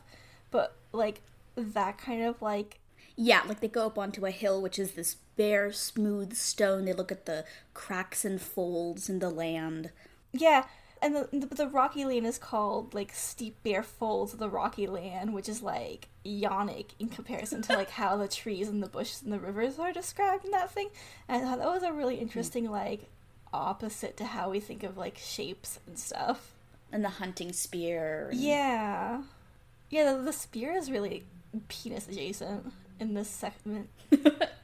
[0.51, 1.21] But like
[1.57, 2.79] that kind of like
[3.17, 6.85] Yeah, like they go up onto a hill, which is this bare, smooth stone.
[6.85, 9.91] They look at the cracks and folds in the land.
[10.33, 10.65] Yeah,
[11.01, 14.87] and the, the the rocky land is called like steep bare folds of the rocky
[14.87, 19.23] land, which is like yonic in comparison to like how the trees and the bushes
[19.23, 20.89] and the rivers are described in that thing.
[21.29, 22.23] And I thought that was a really hmm.
[22.23, 23.09] interesting like
[23.53, 26.53] opposite to how we think of like shapes and stuff.
[26.91, 28.29] And the hunting spear.
[28.31, 29.23] and- Yeah,
[29.91, 30.13] yeah.
[30.15, 31.25] The, the spear is really
[31.69, 33.91] penis adjacent in this segment.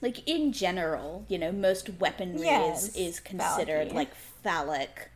[0.00, 3.98] like in general, you know, most weaponry Yes, is, is considered phallic-y.
[3.98, 5.10] like phallic,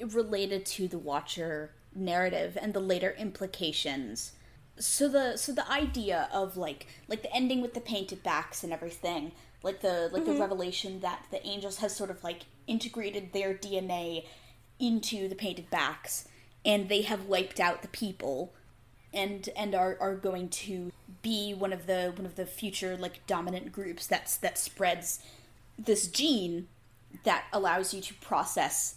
[0.00, 4.32] related to the Watcher narrative and the later implications.
[4.78, 8.72] So the so the idea of like like the ending with the painted backs and
[8.72, 10.40] everything, like the like the mm-hmm.
[10.40, 14.26] revelation that the angels have sort of like integrated their DNA
[14.78, 16.28] into the painted backs,
[16.64, 18.54] and they have wiped out the people
[19.12, 20.92] and and are, are going to
[21.22, 25.20] be one of the one of the future like dominant groups that's that spreads
[25.78, 26.68] this gene
[27.24, 28.96] that allows you to process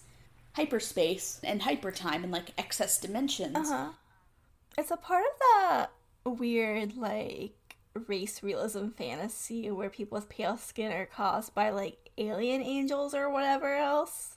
[0.55, 3.55] hyperspace and hypertime and like excess dimensions.
[3.71, 3.91] Uh-huh.
[4.77, 5.89] It's a part of
[6.25, 7.53] the weird like
[8.07, 13.29] race realism fantasy where people with pale skin are caused by like alien angels or
[13.29, 14.35] whatever else,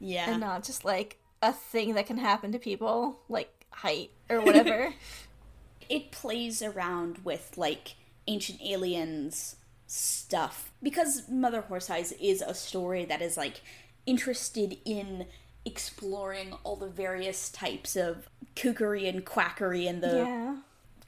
[0.00, 0.30] Yeah.
[0.30, 4.94] and not just like a thing that can happen to people like height or whatever.
[5.88, 7.94] it plays around with like
[8.26, 13.62] ancient aliens stuff because Mother Horse Eyes is a story that is like
[14.06, 15.26] interested in
[15.64, 20.56] exploring all the various types of kookery and quackery in the yeah.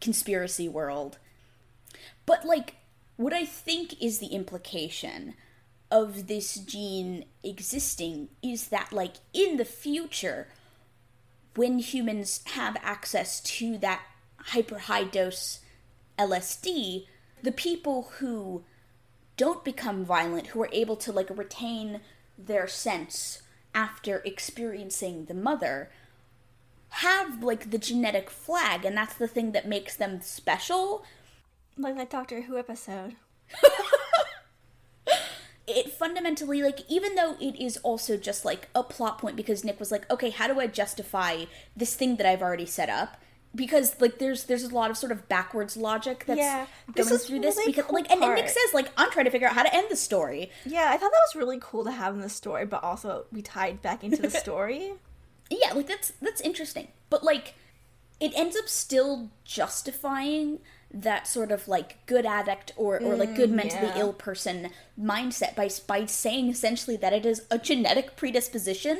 [0.00, 1.18] conspiracy world.
[2.26, 2.76] But like
[3.16, 5.34] what I think is the implication
[5.90, 10.48] of this gene existing is that like in the future
[11.54, 14.02] when humans have access to that
[14.36, 15.60] hyper high dose
[16.18, 17.06] LSD,
[17.42, 18.64] the people who
[19.36, 22.00] don't become violent, who are able to like retain
[22.38, 23.42] their sense
[23.74, 25.90] after experiencing the mother,
[26.90, 31.04] have like the genetic flag, and that's the thing that makes them special.
[31.76, 33.16] Like that Doctor Who episode.
[35.76, 39.78] it fundamentally like even though it is also just like a plot point because Nick
[39.78, 41.44] was like, okay, how do I justify
[41.76, 43.16] this thing that I've already set up?
[43.54, 47.18] Because like there's there's a lot of sort of backwards logic that's Yeah, this going
[47.20, 49.48] through this really because cool like and, and Nick says like I'm trying to figure
[49.48, 50.50] out how to end the story.
[50.64, 53.42] Yeah, I thought that was really cool to have in the story, but also we
[53.42, 54.92] tied back into the story.
[55.50, 56.88] Yeah, like that's that's interesting.
[57.08, 57.54] But like
[58.20, 60.60] it ends up still justifying
[60.92, 64.00] that sort of like good addict or, or like good mentally yeah.
[64.00, 68.98] ill person mindset by by saying essentially that it is a genetic predisposition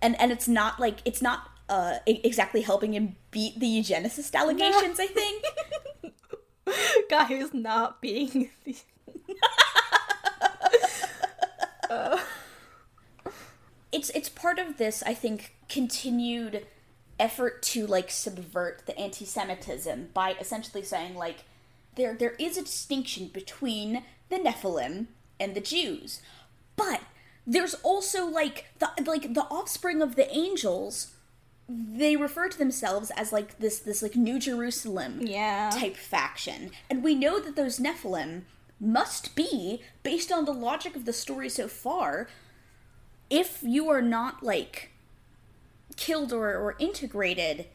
[0.00, 4.98] and and it's not like it's not uh exactly helping him beat the eugenicist allegations
[4.98, 5.44] I think
[7.10, 8.76] Guy who's not being the.
[13.92, 16.66] it's it's part of this I think continued
[17.18, 21.44] effort to like subvert the anti-Semitism by essentially saying like
[21.94, 25.06] there there is a distinction between the Nephilim
[25.40, 26.20] and the Jews,
[26.76, 27.00] but
[27.46, 31.12] there's also like the like the offspring of the angels.
[31.68, 35.70] They refer to themselves as like this this like New Jerusalem Yeah.
[35.72, 38.42] type faction, and we know that those Nephilim
[38.78, 42.28] must be based on the logic of the story so far
[43.30, 44.90] if you are not like
[45.96, 47.66] killed or, or integrated,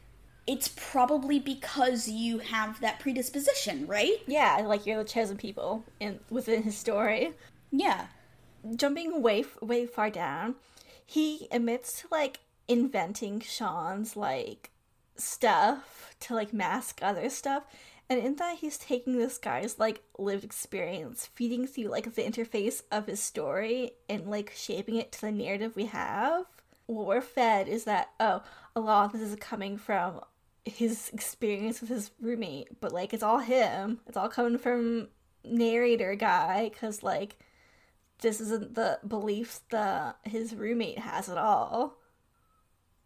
[0.47, 4.17] it's probably because you have that predisposition, right?
[4.27, 7.33] Yeah, like you're the chosen people in within his story.
[7.71, 8.07] Yeah.
[8.75, 10.55] Jumping way way far down,
[11.05, 14.71] he admits to like inventing Sean's like
[15.15, 17.63] stuff to like mask other stuff.
[18.09, 22.81] And in that, he's taking this guy's like lived experience, feeding through like the interface
[22.91, 26.45] of his story, and like shaping it to the narrative we have.
[26.91, 28.43] What we're fed is that oh,
[28.75, 30.19] a lot of this is coming from
[30.65, 34.01] his experience with his roommate, but like it's all him.
[34.07, 35.07] It's all coming from
[35.45, 37.37] narrator guy, because like
[38.19, 41.97] this isn't the beliefs that his roommate has at all,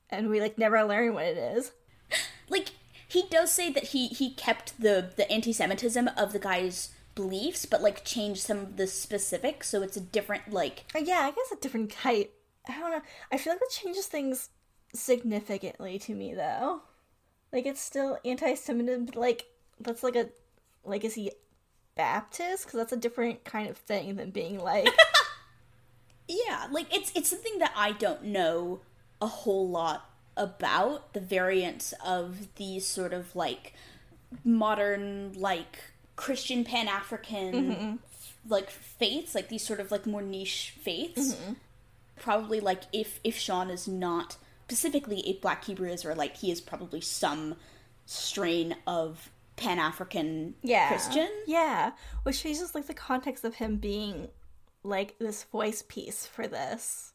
[0.10, 1.72] and we like never learn what it is.
[2.48, 2.70] Like
[3.08, 7.82] he does say that he he kept the the anti-Semitism of the guy's beliefs, but
[7.82, 11.52] like changed some of the specifics, so it's a different like Uh, yeah, I guess
[11.52, 12.32] a different type.
[12.68, 13.02] I don't know.
[13.32, 14.50] I feel like that changes things
[14.94, 16.82] significantly to me, though.
[17.52, 19.06] Like it's still anti-Semitism.
[19.06, 19.46] but, Like
[19.80, 20.30] that's like a
[20.84, 21.32] like is he
[21.96, 22.66] Baptist?
[22.66, 24.90] Because that's a different kind of thing than being like
[26.28, 28.82] Yeah, like it's it's something that I don't know
[29.22, 33.74] a whole lot about the variants of these sort of like
[34.44, 35.80] modern like
[36.16, 37.96] Christian Pan African mm-hmm.
[38.50, 41.36] like faiths, like these sort of like more niche faiths.
[41.36, 41.54] Mm-hmm.
[42.18, 47.02] Probably like if if Sean is not specifically a Black Hebrew Israelite, he is probably
[47.02, 47.56] some
[48.06, 51.30] strain of Pan African yeah Christian.
[51.46, 51.92] Yeah,
[52.24, 54.30] which changes like the context of him being
[54.84, 57.14] like this voice piece for this.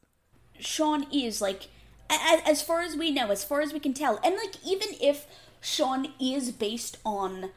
[0.58, 1.68] Sean is like
[2.10, 4.88] as, as far as we know, as far as we can tell, and like even
[5.00, 5.26] if
[5.60, 7.50] Sean is based on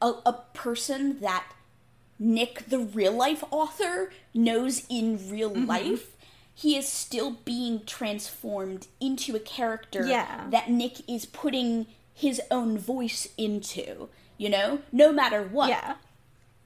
[0.00, 1.52] a, a person that
[2.18, 5.66] Nick, the real life author, knows in real mm-hmm.
[5.66, 6.16] life,
[6.60, 10.46] he is still being transformed into a character Yeah.
[10.50, 14.08] that Nick is putting his own voice into.
[14.38, 15.68] You know, no matter what.
[15.70, 15.94] Yeah,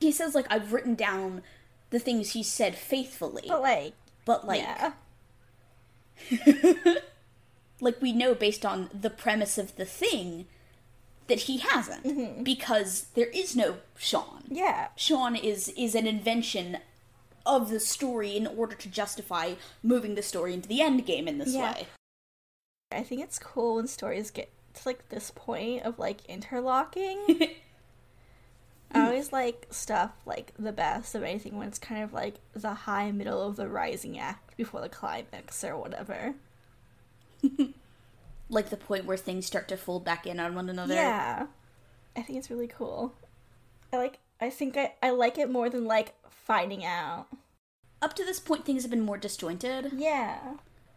[0.00, 1.42] He says like I've written down
[1.90, 3.92] the things he said faithfully, but like
[4.24, 4.92] but like yeah,
[7.80, 10.46] like we know based on the premise of the thing
[11.28, 12.42] that he hasn't Mm-hmm.
[12.42, 14.44] because there is no Sean.
[14.48, 16.78] yeah, Sean is is an invention
[17.46, 21.38] of the story in order to justify moving the story into the end game in
[21.38, 21.72] this Yeah.
[21.72, 21.86] way.
[22.90, 27.18] I think it's cool when stories get to like this point of like interlocking.
[28.94, 32.74] I always like stuff like the best of anything when it's kind of like the
[32.74, 36.34] high middle of the rising act before the climax or whatever.
[38.48, 40.92] Like the point where things start to fold back in on one another.
[40.92, 41.46] Yeah.
[42.14, 43.14] I think it's really cool.
[43.90, 47.26] I like I think I, I like it more than like finding out.
[48.00, 49.92] Up to this point things have been more disjointed.
[49.96, 50.38] Yeah.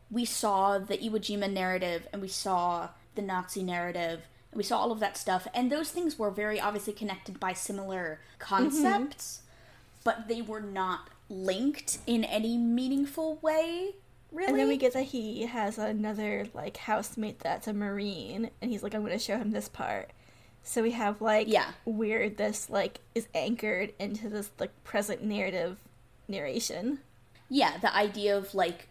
[0.09, 4.21] we saw the Iwo Jima narrative and we saw the Nazi narrative
[4.51, 7.53] and we saw all of that stuff and those things were very obviously connected by
[7.53, 9.99] similar concepts mm-hmm.
[10.03, 13.95] but they were not linked in any meaningful way
[14.31, 18.69] really And then we get that he has another like housemate that's a marine and
[18.71, 20.11] he's like I'm going to show him this part.
[20.67, 21.71] So we have like Yeah.
[21.85, 25.77] where this like is anchored into this like present narrative
[26.27, 26.99] narration.
[27.49, 28.87] yeah the idea of like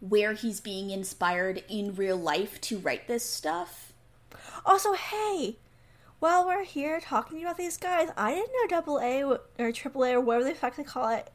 [0.00, 3.92] where he's being inspired in real life to write this stuff
[4.66, 5.56] Also, hey,
[6.18, 10.14] while we're here talking about these guys, I didn't know double A or triple A
[10.14, 11.30] or whatever the fuck they call it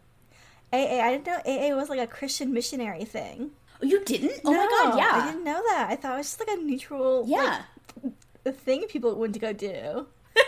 [0.74, 1.00] AA.
[1.02, 3.52] I didn't know AA was like a Christian missionary thing.
[3.82, 4.42] Oh, you didn't?
[4.44, 5.12] Oh my god, yeah.
[5.14, 5.88] I didn't know that.
[5.90, 7.62] I thought it was just like a neutral, Yeah.
[8.04, 8.14] like,
[8.48, 10.08] a thing people went to go do.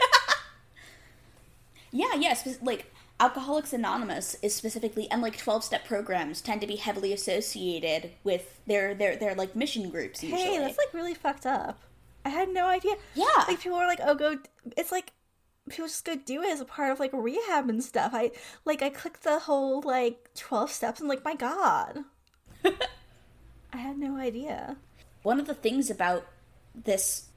[1.92, 6.76] Yeah, yeah, spe- like Alcoholics Anonymous is specifically and like 12-step programs tend to be
[6.76, 10.42] heavily associated with their their their like mission groups usually.
[10.42, 11.80] Hey, that's like really fucked up.
[12.24, 12.94] I had no idea.
[13.16, 13.26] Yeah.
[13.48, 14.38] Like people were like, "Oh, go."
[14.78, 15.14] It's like
[15.68, 18.12] people just go do it as a part of like rehab and stuff.
[18.14, 18.32] I
[18.66, 22.04] like I clicked the whole like twelve steps and like my god,
[23.74, 24.78] I had no idea.
[25.24, 26.28] one of the things about
[26.76, 27.29] this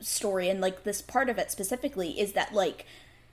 [0.00, 2.86] story and like this part of it specifically is that like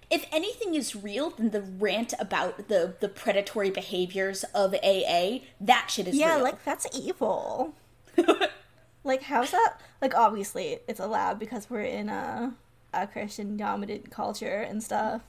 [0.09, 5.87] if anything is real then the rant about the the predatory behaviors of AA that
[5.89, 6.43] shit is Yeah, real.
[6.43, 7.73] like that's evil.
[9.03, 9.77] like how's that?
[10.01, 12.53] Like obviously it's allowed because we're in a
[12.93, 15.21] a Christian dominant culture and stuff.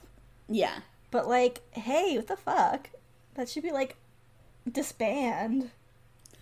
[0.47, 0.79] yeah.
[1.11, 2.89] But like, hey, what the fuck?
[3.35, 3.95] That should be like
[4.71, 5.71] disband.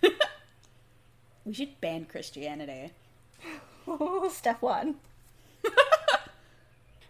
[1.44, 2.92] We should ban Christianity.
[4.30, 4.96] Step one.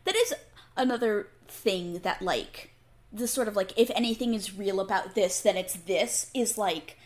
[0.08, 0.34] That is
[0.74, 2.70] another thing that like
[3.12, 6.96] the sort of like if anything is real about this then it's this is like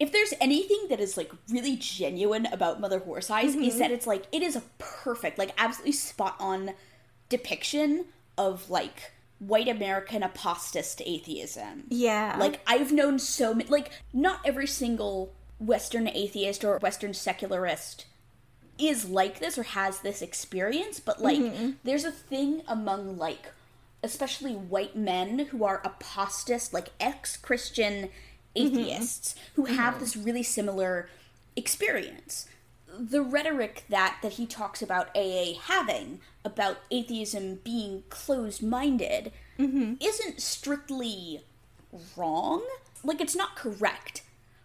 [0.00, 3.78] if there's anything that is like really genuine about Mother Horse Eyes is mm-hmm.
[3.80, 6.70] that it's like it is a perfect like absolutely spot on
[7.28, 8.06] depiction
[8.38, 11.84] of like white American apostist atheism.
[11.90, 12.36] Yeah.
[12.40, 18.06] Like I've known so many like not every single western atheist or western secularist
[18.78, 21.70] is like this or has this experience, but like mm-hmm.
[21.84, 23.52] there's a thing among like
[24.02, 28.08] especially white men who are apostist, like ex-Christian mm-hmm.
[28.54, 30.00] atheists who have mm-hmm.
[30.00, 31.08] this really similar
[31.56, 32.46] experience.
[32.98, 41.42] The rhetoric that that he talks about AA having about atheism being closed-minded isn't strictly
[42.16, 42.62] wrong.
[43.02, 44.22] Like it's not correct,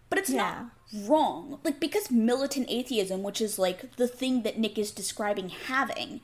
[0.08, 0.36] but it's Yeah.
[0.36, 1.58] not wrong.
[1.64, 6.20] Like because militant atheism, which is like the thing that Nick is describing having,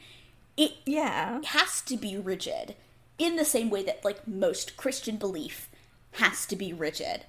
[0.57, 1.41] it yeah.
[1.45, 2.75] has to be rigid
[3.19, 5.69] in the same way that like most Christian belief
[6.13, 7.23] has to be rigid.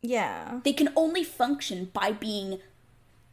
[0.00, 0.60] Yeah.
[0.64, 2.58] They can only function by being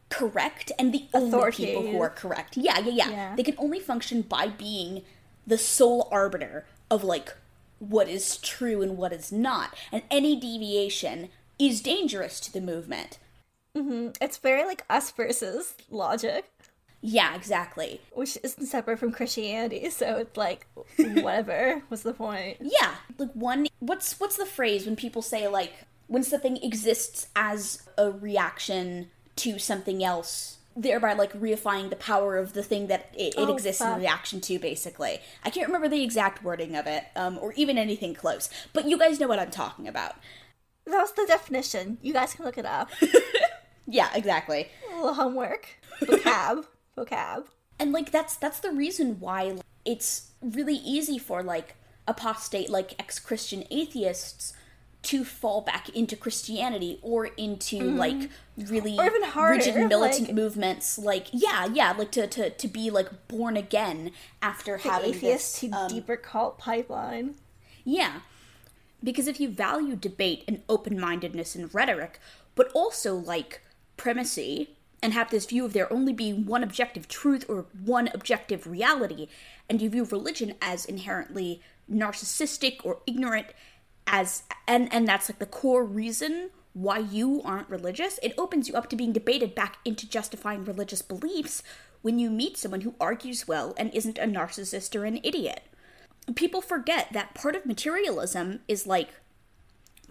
[0.09, 2.57] correct and the only people who are correct.
[2.57, 3.35] Yeah, yeah, yeah, Yeah.
[3.35, 5.03] They can only function by being
[5.47, 7.35] the sole arbiter of like
[7.79, 9.75] what is true and what is not.
[9.91, 13.17] And any deviation is dangerous to the movement.
[13.73, 16.49] It's very like us versus logic,
[17.01, 18.01] Yeah, exactly.
[18.13, 20.67] which isn't separate from Christianity, so it's like
[20.97, 21.81] whatever.
[21.87, 22.57] What's the point?
[22.61, 23.67] Yeah, like one.
[23.79, 25.73] What's what's the phrase when people say like
[26.07, 32.51] when something exists as a reaction to something else, thereby like reifying the power of
[32.53, 34.59] the thing that it, it Oh, exists in reaction to.
[34.59, 38.49] Basically, I can't remember the exact wording of it, um, or even anything close.
[38.73, 40.15] But you guys know what I'm talking about.
[40.85, 41.97] That was the definition.
[42.01, 42.89] You guys can look it up.
[43.91, 44.69] Yeah, exactly.
[44.91, 45.67] A little homework.
[46.01, 46.65] Vocab.
[46.97, 47.45] Vocab.
[47.79, 51.75] and like that's that's the reason why it's really easy for like
[52.07, 54.53] apostate like ex-christian atheists
[55.03, 58.99] to fall back into christianity or into like really Mm-hmm.
[58.99, 62.89] Or even harder, rigid militant like- movements like yeah yeah like to, to to be
[62.91, 64.11] like born again
[64.41, 67.35] after The having atheist this to um, deeper cult pipeline.
[67.83, 68.19] yeah.
[69.03, 72.19] Because if you value debate and open mindedness and rhetoric,
[72.53, 73.61] but also like
[74.01, 78.67] primacy, and have this view of there only being one objective truth or one objective
[78.67, 79.27] reality,
[79.69, 83.47] and you view religion as inherently narcissistic or ignorant
[84.07, 88.73] as and and that's like the core reason why you aren't religious it opens you
[88.73, 91.61] up to being debated back into justifying religious beliefs
[92.01, 95.63] when you meet someone who argues well and isn't a narcissist or an idiot.
[96.35, 99.09] People forget that part of materialism is like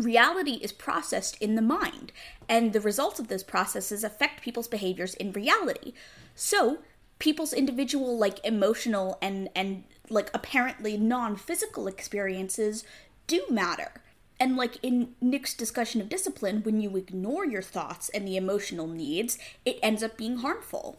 [0.02, 2.12] reality is processed in the mind
[2.48, 5.92] and the results of those processes affect people's behaviors in reality.
[6.34, 6.78] So
[7.18, 12.84] people's individual like emotional and and like apparently non-physical experiences
[13.26, 14.02] do matter.
[14.40, 18.86] And like in Nick's discussion of discipline when you ignore your thoughts and the emotional
[18.86, 20.98] needs it ends up being harmful.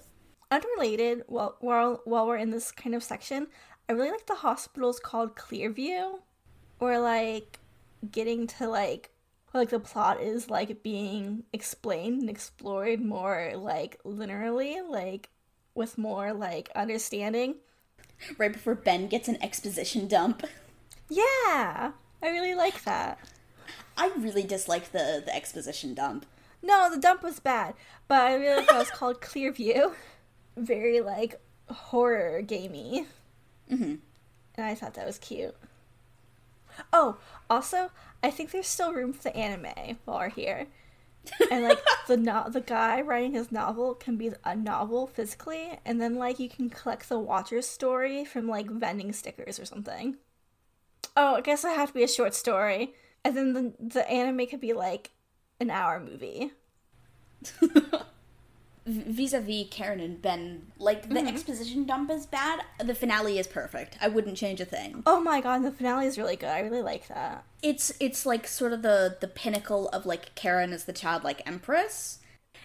[0.52, 3.48] Unrelated, while, while, while we're in this kind of section,
[3.88, 6.20] I really like the hospitals called Clearview,
[6.80, 7.60] or like
[8.10, 9.12] getting to like
[9.54, 15.30] like the plot is like being explained and explored more like linearly, like
[15.76, 17.56] with more like understanding.
[18.38, 20.44] right before Ben gets an exposition dump
[21.10, 21.92] Yeah,
[22.24, 23.20] I really like that.
[23.98, 26.26] I really dislike the the exposition dump
[26.62, 27.74] No, the dump was bad,
[28.08, 29.94] but I really like that it was called Clearview.
[30.56, 33.08] Very like horror gamey.
[33.70, 34.00] Mhm.
[34.56, 35.56] And I thought that was cute.
[36.94, 37.18] Oh,
[37.50, 37.92] also,
[38.24, 40.68] I think there's still room for the anime while we're here.
[41.52, 46.02] and like the no- the guy writing his novel can be a novel physically, and
[46.02, 50.18] then like you can collect the Watcher's story from like vending stickers or something.
[51.16, 52.94] Oh, I guess it have to be a short story,
[53.24, 55.12] and then the the anime could be like
[55.60, 56.52] an hour movie.
[58.92, 61.28] vis-a-vis Karen and Ben, like the mm-hmm.
[61.28, 62.62] exposition dump is bad.
[62.84, 63.98] The finale is perfect.
[64.02, 65.04] I wouldn't change a thing.
[65.06, 66.50] Oh my god, the finale is really good.
[66.50, 67.44] I really like that.
[67.62, 72.20] It's it's like sort of the the pinnacle of like Karen as the childlike empress,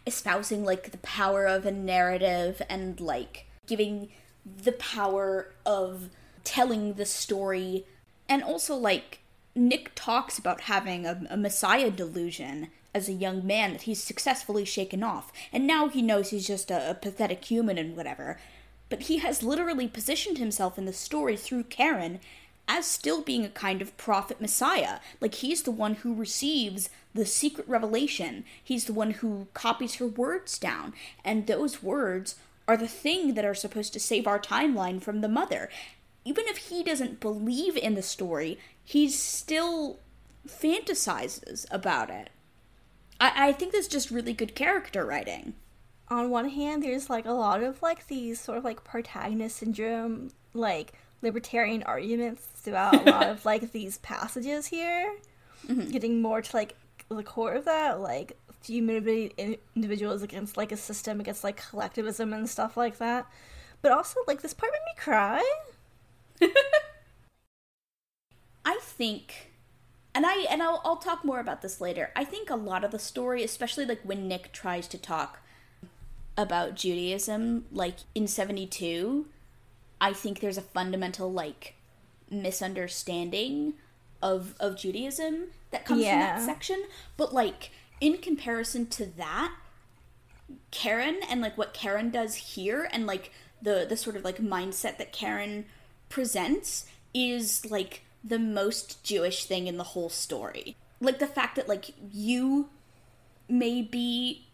[0.07, 4.09] espousing like the power of a narrative and like giving
[4.45, 6.09] the power of
[6.45, 7.85] telling the story
[8.29, 9.21] and also like
[9.55, 14.65] Nick talks about having a, a messiah delusion as a young man that he's successfully
[14.65, 18.41] shaken off, and now he knows he's just a, a pathetic human and whatever.
[18.89, 22.21] But he has literally positioned himself in the story through Karen
[22.67, 25.01] as still being a kind of prophet messiah.
[25.21, 28.45] Like he's the one who receives the secret revelation.
[28.65, 30.95] He's the one who copies her words down.
[31.23, 32.37] And those words
[32.67, 35.69] are the thing that are supposed to save our timeline from the mother.
[36.25, 39.99] Even if he doesn't believe in the story, he still
[40.49, 42.31] fantasizes about it.
[43.21, 45.55] I, I think that's just really good character writing.
[46.09, 50.31] On one hand, there's like a lot of like these sort of like protagonist syndrome,
[50.55, 50.93] like
[51.23, 55.17] libertarian arguments throughout a lot of like these passages here.
[55.67, 55.91] Mm-hmm.
[55.91, 56.77] Getting more to like
[57.09, 59.31] the core of that, like human
[59.75, 63.27] individuals against like a system, against like collectivism and stuff like that.
[63.83, 65.43] But also, like this part made me cry.
[68.65, 69.53] I think
[70.17, 72.11] and I and I'll I'll talk more about this later.
[72.17, 75.41] I think a lot of the story, especially like when Nick tries to talk
[76.39, 79.27] about Judaism, like in seventy two,
[80.01, 81.75] I think there's a fundamental like
[82.31, 83.75] misunderstanding
[84.23, 86.37] of of Judaism that comes yeah.
[86.37, 86.83] from that section.
[87.19, 89.55] But like in comparison to that,
[90.71, 94.97] Karen and like what Karen does here and like the the sort of like mindset
[94.97, 95.67] that Karen
[96.09, 100.77] presents is like the most Jewish thing in the whole story.
[101.01, 102.69] Like the fact that like you
[103.49, 104.47] may be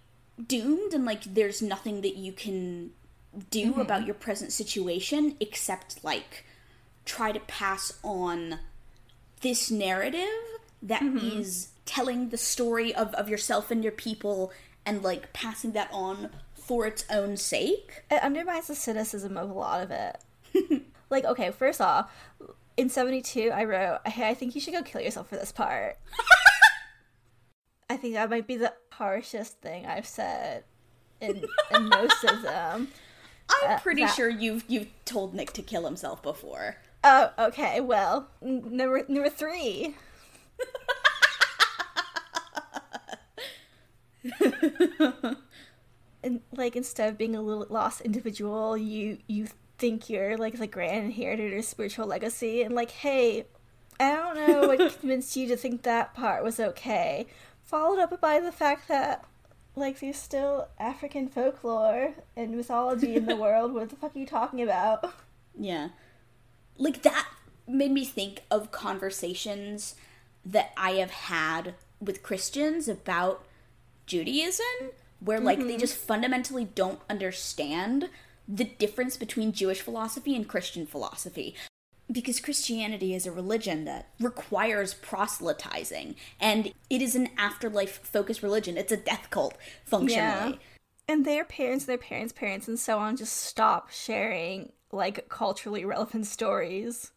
[0.47, 2.91] doomed and like there's nothing that you can
[3.51, 3.81] do mm-hmm.
[3.81, 6.45] about your present situation except like
[7.05, 8.59] try to pass on
[9.41, 10.29] this narrative
[10.83, 11.41] that mm-hmm.
[11.41, 14.53] is telling the story of, of yourself and your people
[14.85, 18.05] and like passing that on for its own sake.
[18.11, 20.83] It undermines the cynicism of a lot of it.
[21.11, 22.11] like, okay, first off,
[22.77, 25.99] in 72 i wrote hey i think you should go kill yourself for this part.
[27.91, 30.65] I think that might be the harshest thing i've said
[31.21, 31.45] in,
[31.75, 32.89] in most of them.
[33.63, 34.15] I'm uh, pretty that...
[34.15, 36.77] sure you've you've told nick to kill himself before.
[37.05, 39.95] Oh okay well n- number number three.
[46.25, 49.49] And like instead of being a little lost individual you you
[49.83, 53.45] think you're like the grand inheritor of spiritual legacy and like hey
[53.99, 57.27] i don't know what convinced you to think that part was okay
[57.65, 59.25] followed up by the fact that
[59.75, 63.73] like there's still african folklore and mythology in the world.
[63.73, 65.15] What the fuck are you talking about?
[65.59, 65.89] Yeah.
[66.77, 67.27] Like that
[67.67, 69.95] made me think of conversations
[70.45, 73.45] that i have had with christians about
[74.07, 75.69] judaism where like mm-hmm.
[75.69, 78.11] they just fundamentally don't understand
[78.53, 81.55] the difference between Jewish philosophy and Christian philosophy.
[82.11, 88.77] Because Christianity is a religion that requires proselytizing, and it is an afterlife focused religion.
[88.77, 90.53] It's a death cult, functionally.
[90.53, 90.59] Yeah.
[91.09, 96.27] And their parents, their parents' parents, and so on just stop sharing like culturally relevant
[96.27, 97.13] stories.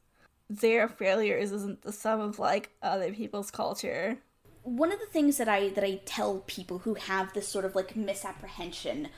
[0.50, 4.20] Their failures isn't the sum of like other people's culture.
[4.64, 7.76] One of the things that I that I tell people who have this sort of
[7.76, 9.10] like misapprehension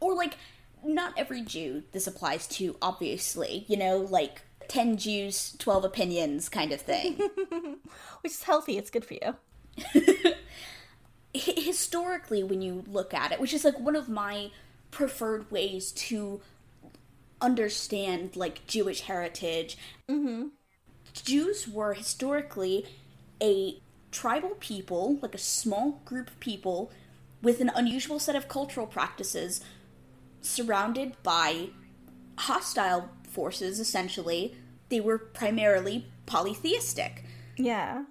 [0.00, 0.36] or like
[0.84, 3.64] not every Jew this applies to, obviously.
[3.68, 7.16] You know, like 10 Jews, 12 opinions kind of thing.
[8.22, 9.36] Which is healthy, it's good for you.
[11.34, 14.50] Historically, when you look at it, which is like one of my
[14.90, 16.40] preferred ways to
[17.40, 19.78] understand like Jewish heritage,
[20.08, 20.48] mm-hmm.
[21.14, 22.86] Jews were historically
[23.40, 26.90] a tribal people, like a small group of people
[27.42, 29.60] with an unusual set of cultural practices
[30.40, 31.68] surrounded by
[32.38, 34.56] hostile forces, essentially.
[34.88, 37.24] They were primarily polytheistic.
[37.56, 38.04] Yeah.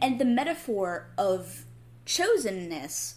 [0.00, 1.64] And the metaphor of
[2.06, 3.14] chosenness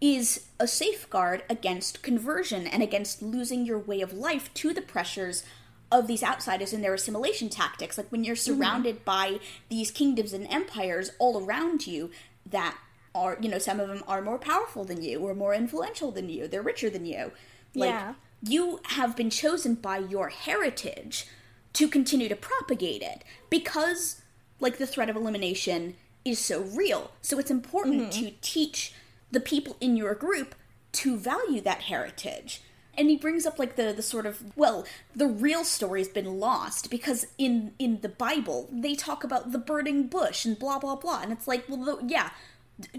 [0.00, 5.44] is a safeguard against conversion and against losing your way of life to the pressures
[5.92, 7.98] of these outsiders and their assimilation tactics.
[7.98, 9.04] Like when you're surrounded mm-hmm.
[9.04, 12.10] by these kingdoms and empires all around you
[12.46, 12.78] that
[13.14, 16.28] are, you know, some of them are more powerful than you or more influential than
[16.28, 17.32] you, they're richer than you.
[17.74, 18.14] Like, yeah.
[18.42, 21.26] you have been chosen by your heritage
[21.74, 24.22] to continue to propagate it because,
[24.58, 25.94] like, the threat of elimination
[26.24, 27.12] is so real.
[27.22, 28.26] So it's important mm-hmm.
[28.26, 28.92] to teach
[29.30, 30.54] the people in your group
[30.92, 32.62] to value that heritage
[33.00, 36.90] and he brings up like the the sort of well the real story's been lost
[36.90, 41.20] because in in the bible they talk about the burning bush and blah blah blah
[41.22, 42.30] and it's like well the, yeah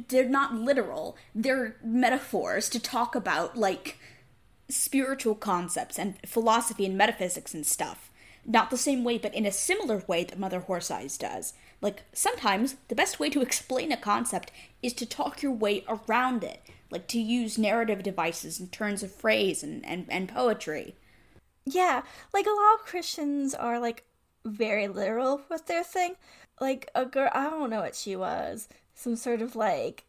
[0.10, 3.98] they're not literal they're metaphors to talk about like
[4.72, 8.10] spiritual concepts and philosophy and metaphysics and stuff
[8.46, 12.04] not the same way but in a similar way that mother horse eyes does like
[12.14, 14.52] sometimes the best way to explain a concept
[14.82, 16.62] is to talk your way around it
[16.92, 20.96] like to use narrative devices and turns of phrase and, and, and poetry.
[21.66, 22.02] Yeah,
[22.34, 24.04] like a lot of Christians are like
[24.46, 26.16] very literal with their thing.
[26.60, 30.04] Like a girl, I don't know what she was, some sort of like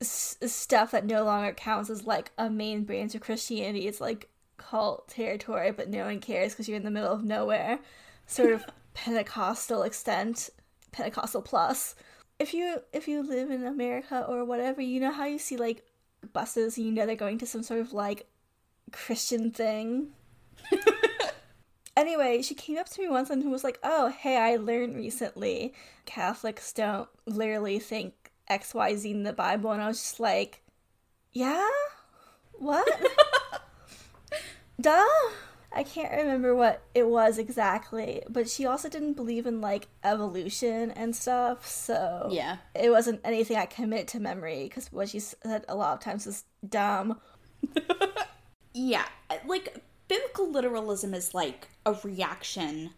[0.00, 3.86] s- stuff that no longer counts as like a main branch of Christianity.
[3.86, 7.78] It's like cult territory, but no one cares because you're in the middle of nowhere.
[8.26, 10.50] Sort of Pentecostal extent,
[10.92, 11.94] Pentecostal plus.
[12.38, 15.84] If you if you live in America or whatever, you know how you see like
[16.32, 18.26] buses and you know they're going to some sort of like
[18.92, 20.08] Christian thing.
[21.96, 25.72] anyway, she came up to me once and was like, "Oh, hey, I learned recently
[26.04, 30.62] Catholics don't literally think XYZ in the Bible." And I was just like,
[31.32, 31.68] "Yeah?
[32.52, 32.88] What?"
[34.80, 35.04] Duh.
[35.76, 40.90] I can't remember what it was exactly, but she also didn't believe in like evolution
[40.92, 45.66] and stuff, so yeah, it wasn't anything I committed to memory because what she said
[45.68, 47.20] a lot of times was dumb.
[48.72, 49.04] yeah,
[49.46, 52.92] like biblical literalism is like a reaction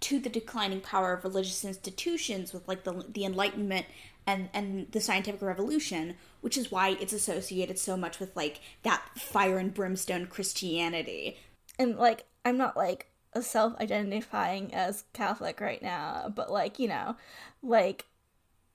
[0.00, 3.84] to the declining power of religious institutions with like the the Enlightenment
[4.26, 9.02] and and the scientific revolution, which is why it's associated so much with like that
[9.16, 11.38] fire and brimstone Christianity
[11.78, 16.88] and like I'm not like a self identifying as Catholic right now, but like, you
[16.88, 17.16] know,
[17.62, 18.06] like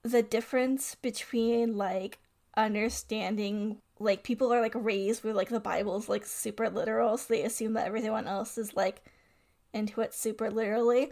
[0.04, 2.20] the difference between like
[2.56, 7.44] understanding like people are like raised with like the Bible's like super literal, so they
[7.44, 9.04] assume that everyone else is like
[9.74, 11.12] into it super literally.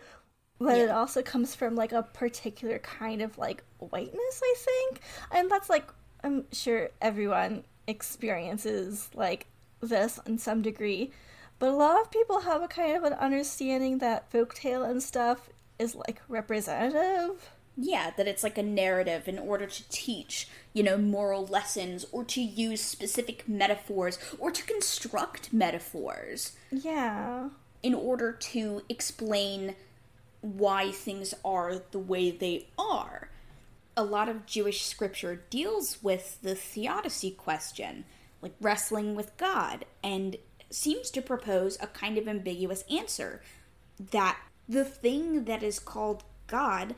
[0.60, 0.84] But yeah.
[0.84, 5.02] it also comes from like a particular kind of like whiteness, I think.
[5.32, 5.88] And that's like
[6.24, 9.48] I'm sure everyone experiences like
[9.82, 11.12] this in some degree
[11.60, 15.50] but a lot of people have a kind of an understanding that folktale and stuff
[15.80, 17.52] is like representative.
[17.78, 22.24] Yeah, that it's like a narrative in order to teach, you know, moral lessons or
[22.26, 26.54] to use specific metaphors or to construct metaphors.
[26.72, 27.50] Yeah.
[27.84, 29.76] In order to explain
[30.46, 33.30] why things are the way they are.
[33.98, 38.06] A lot of Jewish scripture deals with the theodicy question,
[38.42, 40.38] like wrestling with God, and
[40.70, 43.42] seems to propose a kind of ambiguous answer
[44.12, 44.38] that
[44.68, 46.96] the thing that is called God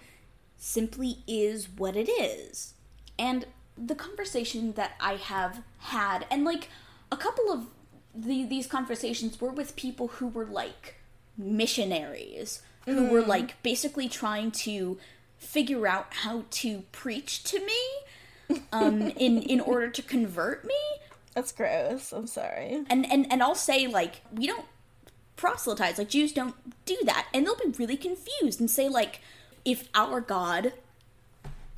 [0.57, 2.73] simply is what it is.
[3.19, 3.45] And
[3.77, 6.69] the conversation that I have had, and like
[7.11, 7.67] a couple of
[8.15, 10.95] the, these conversations were with people who were like
[11.37, 13.11] missionaries, who mm.
[13.11, 14.97] were like basically trying to
[15.37, 20.73] figure out how to preach to me um, in in order to convert me
[21.37, 22.11] that's gross.
[22.13, 22.83] I'm sorry.
[22.89, 24.65] And and and I'll say like we don't
[25.35, 29.21] proselytize like Jews don't do that, and they'll be really confused and say like
[29.63, 30.73] if our God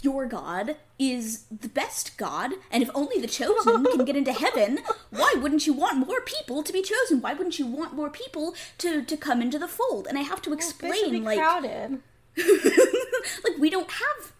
[0.02, 4.80] your God is the best God, and if only the chosen can get into heaven,
[5.10, 7.22] why wouldn't you want more people to be chosen?
[7.22, 10.08] Why wouldn't you want more people to to come into the fold?
[10.08, 12.00] And I have to explain like crowded.
[12.38, 14.34] like we don't have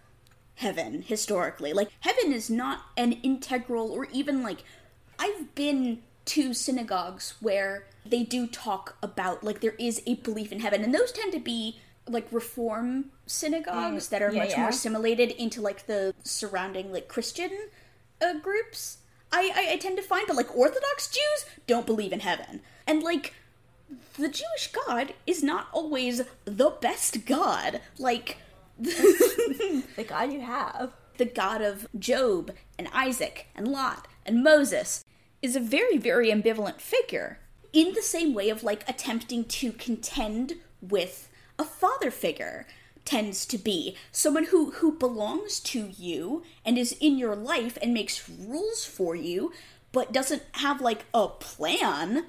[0.56, 1.74] heaven historically.
[1.74, 4.64] Like heaven is not an integral or even like
[5.18, 10.60] I've been to synagogues where they do talk about like there is a belief in
[10.60, 11.80] heaven, and those tend to be
[12.10, 14.60] like reform synagogues mm, that are yeah, much yeah.
[14.62, 17.52] more assimilated into like the surrounding like Christian
[18.22, 18.98] uh, groups.
[19.32, 23.04] I, I I tend to find, but like Orthodox Jews don't believe in heaven, and
[23.04, 23.34] like
[24.18, 27.82] the Jewish God is not always the best God.
[27.98, 28.38] Like
[28.80, 35.04] the God you have, the God of Job and Isaac and Lot and Moses
[35.42, 37.40] is a very, very ambivalent figure.
[37.72, 41.29] In the same way of like attempting to contend with
[41.60, 42.66] a father figure
[43.06, 47.94] tends to be someone who who belongs to you and is in your life and
[47.94, 49.52] makes rules for you
[49.92, 52.26] but doesn't have like a plan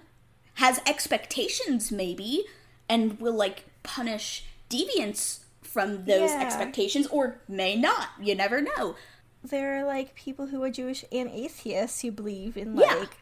[0.55, 2.45] has expectations maybe
[2.89, 6.43] and will like punish deviance from those Yeah.
[6.43, 8.09] expectations or may not.
[8.21, 8.97] You never know.
[9.43, 12.95] there are like people who are Jewish and atheists who believe in Yeah.
[12.95, 13.17] like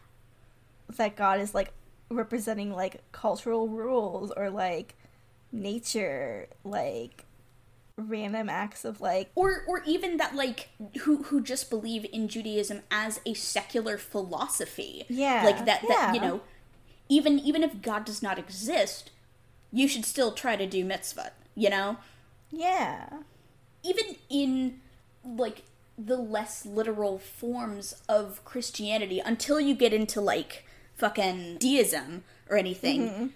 [0.97, 1.73] that God is like
[2.11, 4.95] representing like cultural rules or like
[5.53, 7.24] nature, like
[7.96, 10.68] random acts of like Or or even that like
[11.01, 15.05] who who just believe in Judaism as a secular philosophy.
[15.09, 16.40] Yeah, Like that that you know
[17.09, 19.11] even even if God does not exist,
[19.72, 21.99] you should still try to do mitzvah, you know?
[22.51, 23.09] yeah.
[23.82, 24.80] even in
[25.24, 25.62] like
[25.99, 30.64] the less literal forms of Christianity until you get into like
[30.96, 33.09] fucking deism or anything.
[33.09, 33.26] Mm-hmm.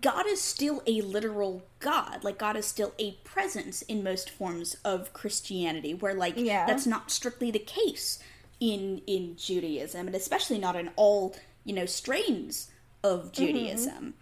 [0.00, 2.22] God is still a literal God.
[2.22, 6.64] Like God is still a presence in most forms of Christianity where like Yeah.
[6.66, 8.18] that's not strictly the case
[8.60, 11.34] in in Judaism and especially not in all,
[11.64, 12.70] you know, strains
[13.02, 13.16] Mm-hmm.
[13.26, 14.14] of Judaism.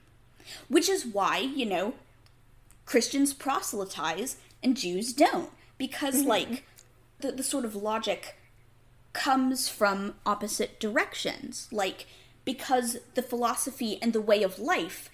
[0.69, 1.95] Which is why, you know,
[2.87, 5.51] Christians proselytize and Jews don't.
[5.77, 6.65] Because, like,
[7.21, 8.37] the, the sort of logic
[9.13, 11.69] comes from opposite directions.
[11.71, 12.07] Like,
[12.45, 15.11] because the philosophy and the way of life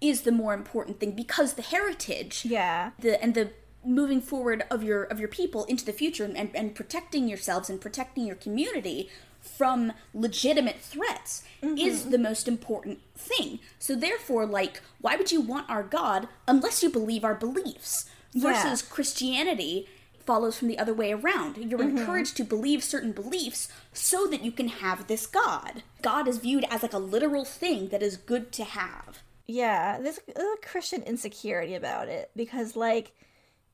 [0.00, 2.90] is the more important thing, because the heritage Yeah.
[2.98, 3.50] the and the
[3.84, 7.80] moving forward of your of your people into the future and, and protecting yourselves and
[7.80, 9.08] protecting your community
[9.40, 11.78] from legitimate threats mm-hmm.
[11.78, 13.60] is the most important thing.
[13.78, 18.10] So therefore, like, why would you want our God unless you believe our beliefs?
[18.34, 19.88] Versus Christianity
[20.26, 21.56] follows from the other way around.
[21.56, 21.96] You're mm-hmm.
[21.96, 25.82] encouraged to believe certain beliefs so that you can have this God.
[26.02, 29.22] God is viewed as like a literal thing that is good to have.
[29.48, 33.12] Yeah, there's a, there's a Christian insecurity about it because, like,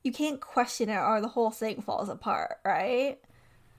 [0.05, 3.19] you can't question it or the whole thing falls apart, right?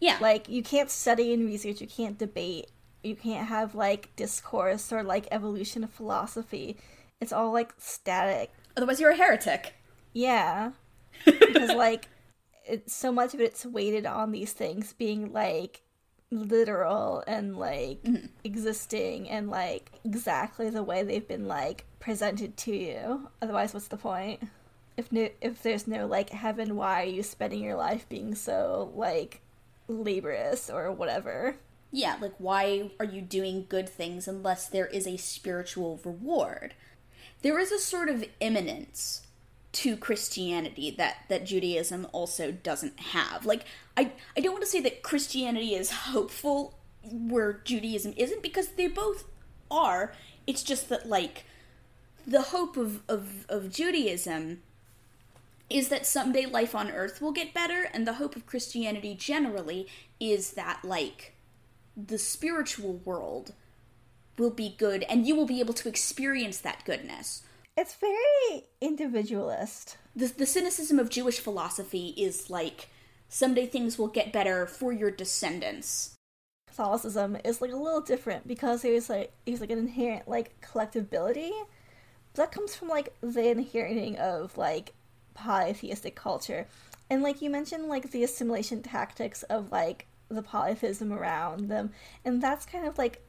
[0.02, 0.18] Yeah.
[0.20, 2.72] Like, you can't study and research, you can't debate,
[3.04, 6.78] you can't have, like, discourse or, like, evolution of philosophy.
[7.22, 8.52] It's all, like, static.
[8.76, 9.76] Otherwise you're a heretic.
[10.14, 10.72] Yeah.
[11.26, 12.10] Because, like,
[12.66, 15.82] it's so much of it's weighted on these things being, like,
[16.32, 18.28] literal and, like, mm-hmm.
[18.44, 23.30] existing and, like, exactly the way they've been, like, presented to you.
[23.42, 24.42] Otherwise, what's the point?
[24.98, 28.94] If no, if there's no like heaven, why are you spending your life being so
[28.96, 29.42] like
[29.88, 31.58] laborious or whatever?
[31.92, 36.76] Yeah, like why are you doing good things unless there is a spiritual reward?
[37.42, 39.25] There is a sort of imminence
[39.76, 43.46] to Christianity that that Judaism also doesn't have.
[43.46, 43.66] Like
[43.98, 48.88] I I don't want to say that Christianity is hopeful where Judaism isn't because they
[48.88, 49.26] both
[49.70, 50.14] are.
[50.48, 51.44] It's just that like
[52.26, 54.62] the hope of of, of Judaism
[55.70, 59.88] is that someday life on earth will get better and the hope of Christianity generally
[60.20, 61.34] is that like
[61.98, 63.54] the spiritual world
[64.38, 67.42] will be good and you will be able to experience that goodness.
[67.78, 69.98] It's very individualist.
[70.16, 72.88] The, the cynicism of Jewish philosophy is like
[73.28, 76.16] someday things will get better for your descendants.
[76.68, 81.52] Catholicism is like a little different because there's like there's like an inherent like collectability.
[82.36, 84.94] That comes from like the inheriting of like
[85.34, 86.68] polytheistic culture.
[87.10, 91.92] And like you mentioned like the assimilation tactics of like the polytheism around them.
[92.24, 93.22] And that's kind of like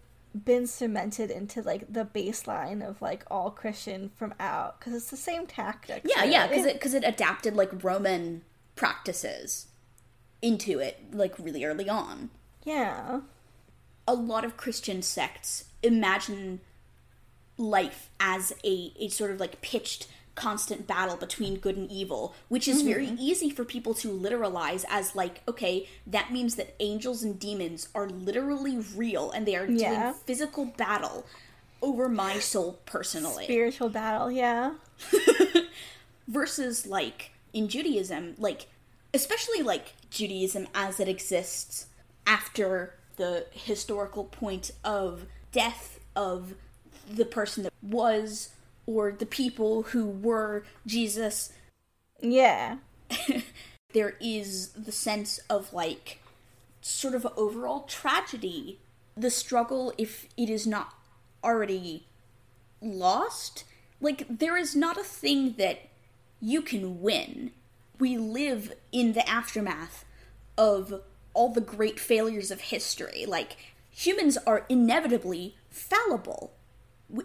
[0.45, 5.17] been cemented into like the baseline of like all Christian from out because it's the
[5.17, 6.11] same tactics.
[6.15, 8.43] Yeah, yeah, because it because it adapted like Roman
[8.75, 9.69] practices
[10.43, 12.31] into it like really early on.
[12.65, 13.21] yeah.
[14.07, 16.61] a lot of Christian sects imagine
[17.57, 22.69] life as a, a sort of like pitched constant battle between good and evil, which
[22.69, 23.17] is very mm-hmm.
[23.19, 28.09] easy for people to literalize as like, okay, that means that angels and demons are
[28.09, 30.03] literally real and they are Yeah.
[30.03, 31.27] doing physical battle
[31.83, 33.45] over my soul personally.
[33.45, 34.75] Spiritual battle, yeah.
[36.29, 38.67] versus like in Judaism, like
[39.15, 41.87] especially like Judaism as it exists
[42.27, 46.55] after the historical point of death of
[47.09, 48.51] the person that was
[48.87, 51.53] or the people who were Jesus,
[52.21, 52.79] Yeah.
[53.93, 56.21] there is the sense of like
[56.81, 58.79] sort of overall tragedy.
[59.17, 60.95] The struggle, if it is not
[61.43, 62.07] already
[62.81, 63.65] lost,
[64.01, 65.89] like there is not a thing that
[66.41, 67.53] you can win.
[67.99, 70.05] We live in the aftermath
[70.59, 73.25] of all the great failures of history.
[73.27, 73.57] Like
[73.91, 76.53] humans are inevitably fallible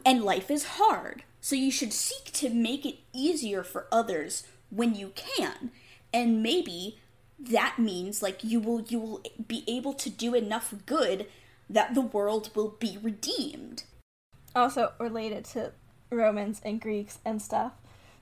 [0.05, 1.23] and life is hard.
[1.39, 5.71] So you should seek to make it easier for others when you can.
[6.13, 6.99] And maybe
[7.39, 11.25] that means like you will you will be able to do enough good
[11.69, 13.84] that the world will be redeemed.
[14.55, 15.71] Also related to
[16.11, 17.73] Romans and Greeks and stuff.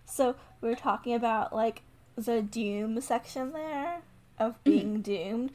[0.05, 1.81] So we were talking about like
[2.15, 4.01] the doom section there
[4.37, 4.71] of mm-hmm.
[4.71, 5.51] being doomed.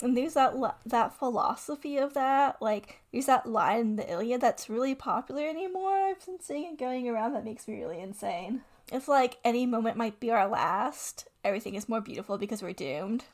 [0.00, 4.40] And there's that li- that philosophy of that, like there's that line in the Iliad
[4.40, 5.90] that's really popular anymore.
[5.90, 8.62] I've been seeing it going around that makes me really insane.
[8.92, 11.26] It's like any moment might be our last.
[11.44, 13.24] Everything is more beautiful because we're doomed.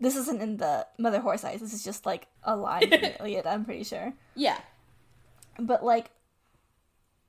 [0.00, 1.60] This isn't in the Mother Horse Eyes.
[1.60, 3.46] This is just like a line in the Iliad.
[3.46, 4.14] I'm pretty sure.
[4.34, 4.58] Yeah.
[5.58, 6.10] But like,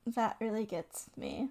[0.06, 1.50] that really gets me.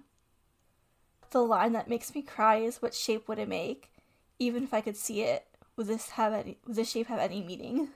[1.30, 3.92] The line that makes me cry is, "What shape would it make,
[4.38, 5.46] even if I could see it?
[5.80, 6.58] Would this have any?
[6.66, 7.88] Would this shape have any meaning?"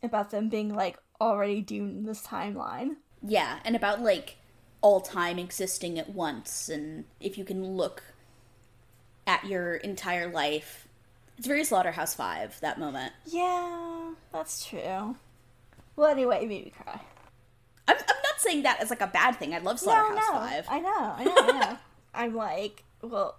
[0.00, 2.98] About them being like already doomed in this timeline.
[3.20, 4.36] Yeah, and about like
[4.80, 8.04] all time existing at once, and if you can look
[9.26, 10.86] at your entire life.
[11.36, 13.12] It's very Slaughterhouse Five, that moment.
[13.26, 15.16] Yeah, that's true.
[15.96, 17.00] Well, anyway, it made me cry.
[17.88, 19.52] I'm, I'm not saying that as like a bad thing.
[19.52, 20.66] I love Slaughterhouse no, no, Five.
[20.68, 21.78] I know, I know, I know.
[22.14, 23.36] I'm like, well,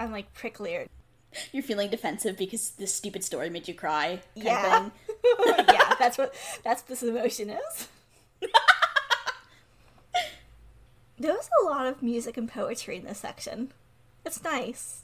[0.00, 0.88] I'm like pricklier.
[1.52, 4.20] You're feeling defensive because this stupid story made you cry.
[4.34, 4.90] Yeah.
[5.72, 7.88] Yeah, that's what that's what this emotion is.
[11.18, 13.72] there was a lot of music and poetry in this section.
[14.24, 15.02] It's nice.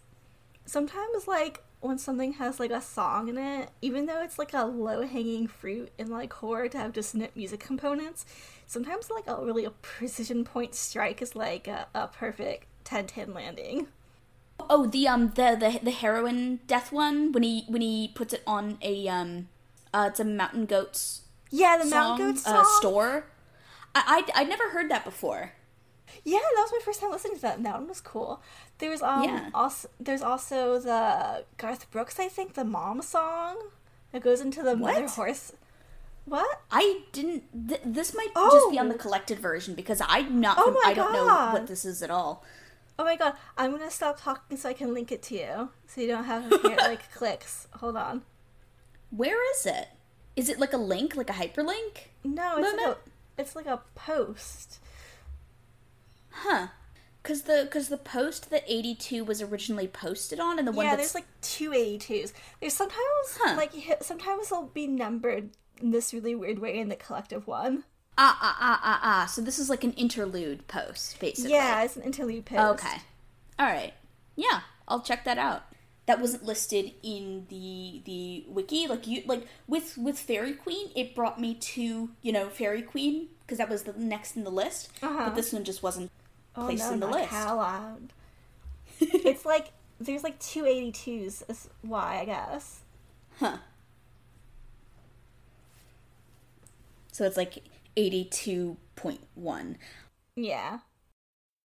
[0.65, 4.65] Sometimes like when something has like a song in it, even though it's like a
[4.65, 8.25] low hanging fruit in like horror to have dissonant music components,
[8.67, 13.89] sometimes like a really a precision point strike is like a, a perfect 10-10 landing.
[14.69, 18.43] Oh, the um the, the the heroin death one when he when he puts it
[18.47, 19.49] on a um
[19.95, 22.57] uh it's a mountain goats Yeah, the song, Mountain Goat song.
[22.57, 23.27] Uh, store.
[23.95, 25.53] I I I'd never heard that before.
[26.25, 28.43] Yeah, that was my first time listening to that, that one was cool.
[28.79, 29.51] There's um Yeah.
[29.55, 33.57] also there's also the Garth Brooks, I think, the mom song
[34.13, 35.53] that goes into the mother horse.
[36.25, 36.61] What?
[36.73, 37.69] I didn't.
[37.69, 38.99] Th- this might just be on the Oh.
[38.99, 40.57] collected version because I'm not.
[40.59, 42.43] Oh my I don't know what this is at all.
[42.99, 46.01] Oh my god, I'm gonna stop talking so I can link it to you, so
[46.01, 47.69] you don't have to hear like clicks.
[47.75, 48.23] Hold on.
[49.11, 49.89] Where is it?
[50.35, 52.09] Is it like a link, like a hyperlink?
[52.25, 52.97] No, it's like a
[53.39, 54.79] it's like a post.
[56.31, 56.69] Huh?
[57.23, 60.87] Because the because the post that eighty two was originally posted on, and the one
[60.87, 62.33] yeah, that's there's like two 82s.
[62.61, 63.01] There's sometimes
[63.39, 63.57] Huh.
[63.57, 63.73] like
[64.03, 65.51] sometimes they'll be numbered
[65.83, 67.85] in this really weird way in the collective one.
[68.19, 69.27] Ah ah ah ah ah.
[69.27, 71.53] So this is like an interlude post, basically.
[71.53, 72.85] Yeah, it's an interlude post.
[72.85, 72.97] Okay.
[73.59, 73.95] All right.
[74.37, 75.65] Yeah, I'll check that out.
[76.07, 78.87] That wasn't listed in the the wiki.
[78.87, 83.29] Like you like with with Fairy Queen, it brought me to you know Fairy Queen
[83.41, 84.91] because that was the next in the list.
[85.03, 85.25] Uh-huh.
[85.27, 86.11] But this one just wasn't
[86.55, 87.29] Oh placed no, in the list.
[87.31, 87.97] how
[89.01, 91.43] it's like there's like two eighty twos.
[91.49, 92.81] Is why I guess.
[93.41, 93.59] Huh.
[97.13, 97.63] So it's like
[97.97, 99.79] eighty two point one.
[100.37, 100.81] Yeah.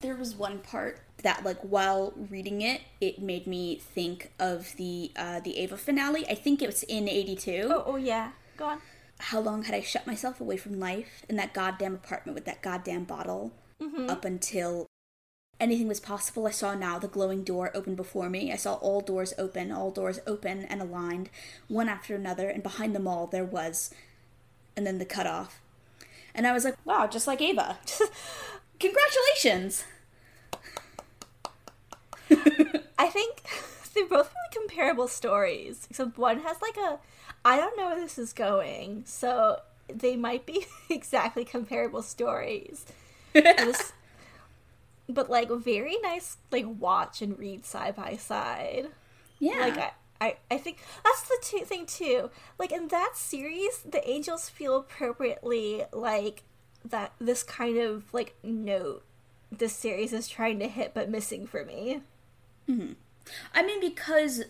[0.01, 5.11] There was one part that, like, while reading it, it made me think of the
[5.15, 6.27] uh, the Eva finale.
[6.27, 7.69] I think it was in '82.
[7.69, 8.31] Oh, oh yeah.
[8.57, 8.81] Go on.
[9.19, 12.61] How long had I shut myself away from life in that goddamn apartment with that
[12.61, 13.51] goddamn bottle?
[14.09, 14.85] Up until
[15.59, 18.51] anything was possible, I saw now the glowing door open before me.
[18.51, 21.29] I saw all doors open, all doors open and aligned,
[21.67, 23.91] one after another, and behind them all there was,
[24.75, 25.60] and then the cutoff.
[26.33, 27.77] And I was like, wow, just like Eva.
[28.79, 29.83] Congratulations!
[32.97, 33.41] I think
[33.93, 35.87] they're both really comparable stories.
[35.89, 36.99] Except one has like a
[37.43, 39.59] I don't know where this is going, so
[39.93, 42.85] they might be exactly comparable stories.
[43.33, 43.93] This-
[45.09, 48.87] but like very nice like watch and read side by side.
[49.39, 49.59] Yeah.
[49.59, 49.91] Like I,
[50.21, 52.29] I, I think that's the two thing too.
[52.59, 56.43] Like in that series, the angels feel appropriately like
[56.85, 57.13] that.
[57.19, 59.03] This kind of like note
[59.51, 62.01] this series is trying to hit but missing for me.
[62.67, 62.93] Hmm.
[63.53, 64.43] I mean, because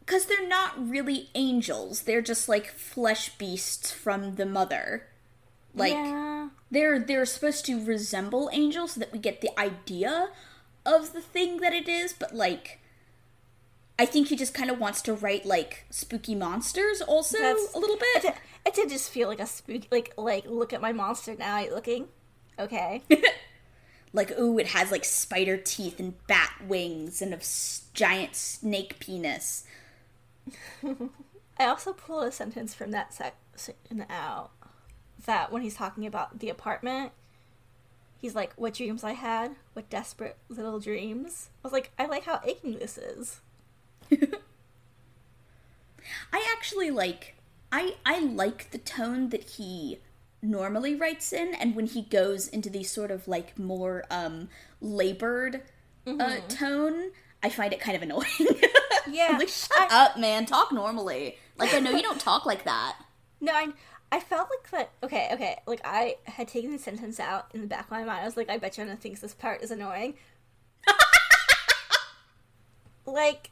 [0.00, 2.02] because they're not really angels.
[2.02, 5.08] They're just like flesh beasts from the mother.
[5.74, 10.30] Like yeah, they're they're supposed to resemble angels so that we get the idea
[10.86, 12.80] of the thing that it is, but like
[13.98, 17.78] I think he just kind of wants to write like spooky monsters also That's- a
[17.78, 18.22] little it bit.
[18.22, 18.32] did,
[18.66, 19.88] it did just feel like a spooky.
[19.90, 21.64] Like like look at my monster now.
[21.68, 22.08] Looking?
[22.58, 23.02] Okay.
[24.12, 28.98] like ooh, it has like spider teeth and bat wings and a s- giant snake
[28.98, 29.64] penis.
[31.58, 34.50] I also pulled a sentence from that section out.
[35.24, 37.12] That when he's talking about the apartment,
[38.20, 39.56] he's like, "What dreams I had?
[39.72, 43.40] What desperate little dreams?" I was like, "I like how aching this is."
[46.32, 47.34] I actually like
[47.72, 49.98] I I like the tone that he
[50.42, 54.48] normally writes in and when he goes into these sort of like more um
[54.80, 55.62] labored
[56.06, 57.10] uh, tone,
[57.42, 58.26] I find it kind of annoying.
[59.08, 60.46] Yeah, like shut up, man.
[60.46, 61.38] Talk normally.
[61.58, 62.96] Like I know you don't talk like that.
[63.40, 63.68] No, I,
[64.10, 64.90] I felt like that.
[65.02, 65.58] Okay, okay.
[65.66, 68.22] Like I had taken the sentence out in the back of my mind.
[68.22, 70.14] I was like, I bet you Jonah thinks this part is annoying.
[73.06, 73.50] Like,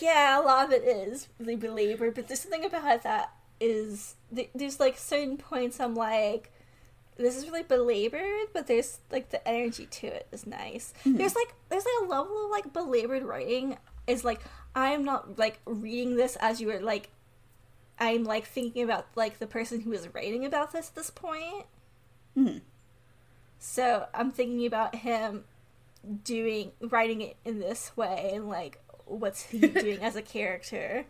[0.00, 4.50] yeah, a lot of it is really belabored, but there's something about that is th-
[4.54, 6.52] there's like certain points I'm like,
[7.16, 10.92] this is really belabored, but there's like the energy to it is nice.
[11.04, 14.42] There's like there's like a level of like belabored writing is like
[14.74, 17.08] I am not like reading this as you were like
[17.98, 21.64] I'm like thinking about like the person who is writing about this at this point.
[22.36, 22.60] Mhm.
[23.58, 25.44] So I'm thinking about him
[26.22, 31.06] doing writing it in this way and like what's he doing as a character.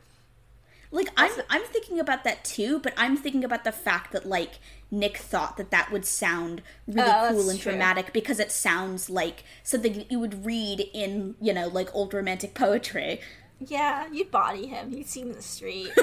[0.93, 4.61] Like I'm I'm thinking about that too, but I'm thinking about the fact that like
[4.91, 7.73] Nick thought that that would sound really Oh, cool and true.
[7.73, 12.15] dramatic because it sounds like something that you would read in, you know, like old
[12.15, 13.21] romantic poetry.
[13.59, 14.93] Yeah, you'd body him.
[14.93, 15.91] You'd see him in the street.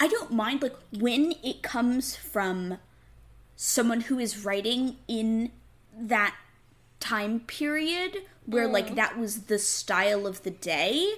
[0.00, 2.78] I don't mind like when it comes from
[3.56, 5.52] someone who is writing in
[5.96, 6.34] that
[7.02, 8.94] time period where like mm.
[8.94, 11.14] that was the style of the day.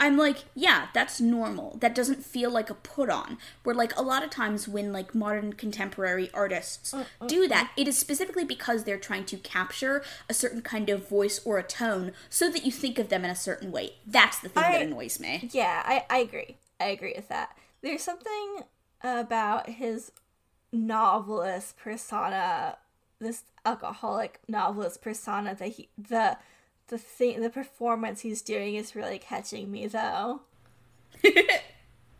[0.00, 1.76] I'm like, yeah, that's normal.
[1.78, 3.38] That doesn't feel like a put on.
[3.62, 7.70] Where like a lot of times when like modern contemporary artists mm, mm, do that,
[7.76, 11.62] it is specifically because they're trying to capture a certain kind of voice or a
[11.62, 13.92] tone so that you think of them in a certain way.
[14.04, 15.48] That's the thing I- that annoys me.
[15.52, 16.56] Yeah, I, I agree.
[16.80, 17.56] I agree with that.
[17.80, 18.62] There's something
[19.02, 20.10] about his
[20.72, 22.78] novelist persona,
[23.22, 26.36] this alcoholic novelist persona that he the
[26.88, 30.42] the thing the performance he's doing is really catching me though.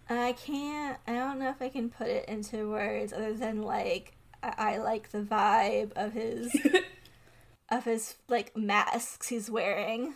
[0.09, 4.15] I can't I don't know if I can put it into words other than like
[4.43, 6.55] I, I like the vibe of his
[7.69, 10.15] of his like masks he's wearing.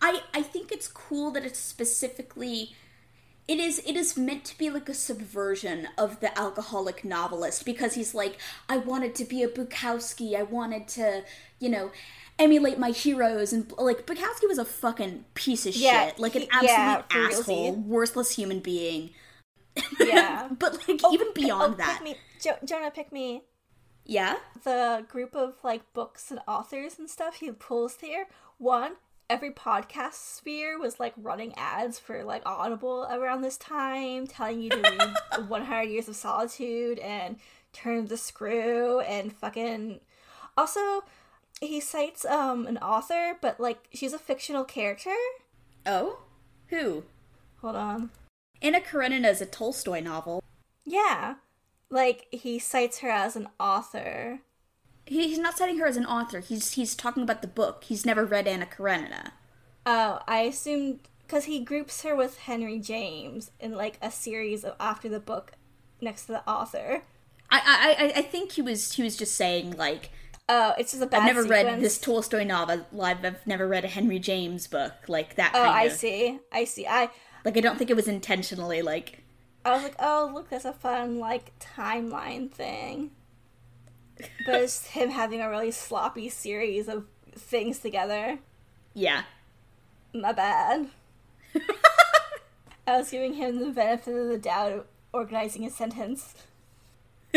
[0.00, 2.74] I I think it's cool that it's specifically
[3.48, 7.94] it is it is meant to be like a subversion of the alcoholic novelist because
[7.94, 8.38] he's like
[8.68, 11.24] I wanted to be a Bukowski I wanted to
[11.58, 11.90] you know
[12.38, 16.42] emulate my heroes and like Bukowski was a fucking piece of Yeah, shit like an
[16.42, 19.10] he- absolute yeah, asshole worthless human being
[20.00, 20.48] Yeah.
[20.58, 23.42] but like oh, even oh, beyond oh, that Pick me, jo- Jonah, pick me.
[24.04, 28.26] yeah The group of like books and authors and stuff he pulls there.
[28.58, 28.92] One,
[29.32, 34.68] every podcast sphere was like running ads for like Audible around this time, telling you
[34.68, 37.36] to read 100 Years of Solitude and
[37.72, 40.00] Turn the Screw and fucking.
[40.58, 41.04] Also,
[41.62, 45.14] he cites um an author, but like she's a fictional character.
[45.86, 46.18] oh
[46.66, 47.04] who
[47.62, 48.10] Hold on.
[48.60, 50.42] Anna Karenina is a Tolstoy novel
[50.84, 51.36] Yeah.
[51.88, 54.40] Like he cites her as an author.
[55.06, 58.06] He, he's not citing her as an author he's he's talking about the book he's
[58.06, 59.32] never read Anna Karenina
[59.84, 64.76] Oh, I assumed because he groups her with Henry James in like a series of
[64.78, 65.52] after the book
[66.00, 67.02] next to the author.
[67.50, 67.60] I,
[67.98, 70.10] I I- I think he was he was just saying like
[70.48, 71.22] Oh, it's just a bad.
[71.22, 72.84] I've never read this Tolstoy novel.
[73.02, 75.52] I've, I've never read a Henry James book like that.
[75.54, 75.92] Oh, Kind I of.
[75.92, 76.38] see.
[76.52, 76.86] I see.
[76.86, 77.10] I
[77.44, 79.22] Like I don't think it was intentionally like.
[79.64, 83.12] I was like, oh, look, that's a fun like timeline thing.
[84.46, 88.38] But it's him having a really sloppy series of things together.
[88.94, 89.22] Yeah.
[90.14, 90.88] My bad.
[92.86, 96.34] I was giving him the benefit of the doubt of organizing a sentence.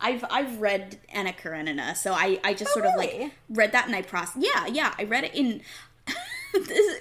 [0.00, 3.86] I've I've read Anna Karenina, so I I just Oh, sort of like read that
[3.86, 4.38] and I processed.
[4.44, 5.62] Yeah, yeah, I read it in.
[6.54, 7.00] this,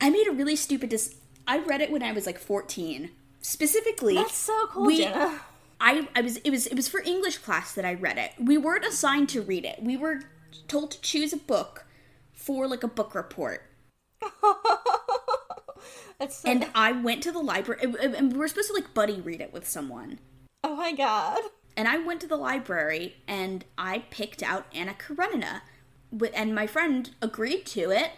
[0.00, 0.90] I made a really stupid.
[0.90, 1.16] Dis-
[1.46, 3.10] I read it when I was like fourteen.
[3.42, 5.40] Specifically, That's so cool, we- Jenna.
[5.80, 8.32] I, I was it was it was for English class that I read it.
[8.38, 9.82] We weren't assigned to read it.
[9.82, 10.20] We were
[10.68, 11.86] told to choose a book
[12.32, 13.62] for like a book report.
[16.18, 19.20] That's so, And I went to the library and- we were supposed to like buddy
[19.20, 20.18] read it with someone.
[20.62, 21.40] oh my god.
[21.76, 25.62] And I went to the library and I picked out Anna Karenina.
[26.34, 28.10] And my friend agreed to it.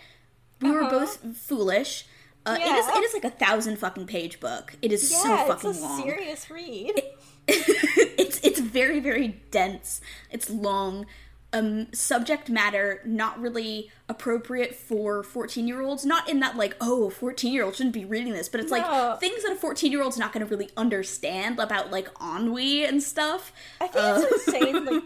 [0.61, 0.91] We were Uh-huh.
[0.91, 2.07] both foolish.
[2.45, 2.99] Uh, it is Yeah.
[2.99, 4.75] it is like a thousand fucking page book.
[4.83, 6.03] It is so Yeah, it's fucking a long.
[6.03, 7.01] serious read.
[7.49, 10.01] it's it's very very dense.
[10.31, 11.07] It's long.
[11.55, 16.07] Um, subject matter not really appropriate for 14 year olds.
[16.07, 18.79] Not in that like oh 14 year old shouldn't be reading this, but it's No.
[18.79, 22.87] like things that a 14 year old's not going to really understand about like ennui
[22.87, 23.53] and stuff.
[23.83, 25.03] I think Uh, it's insane, like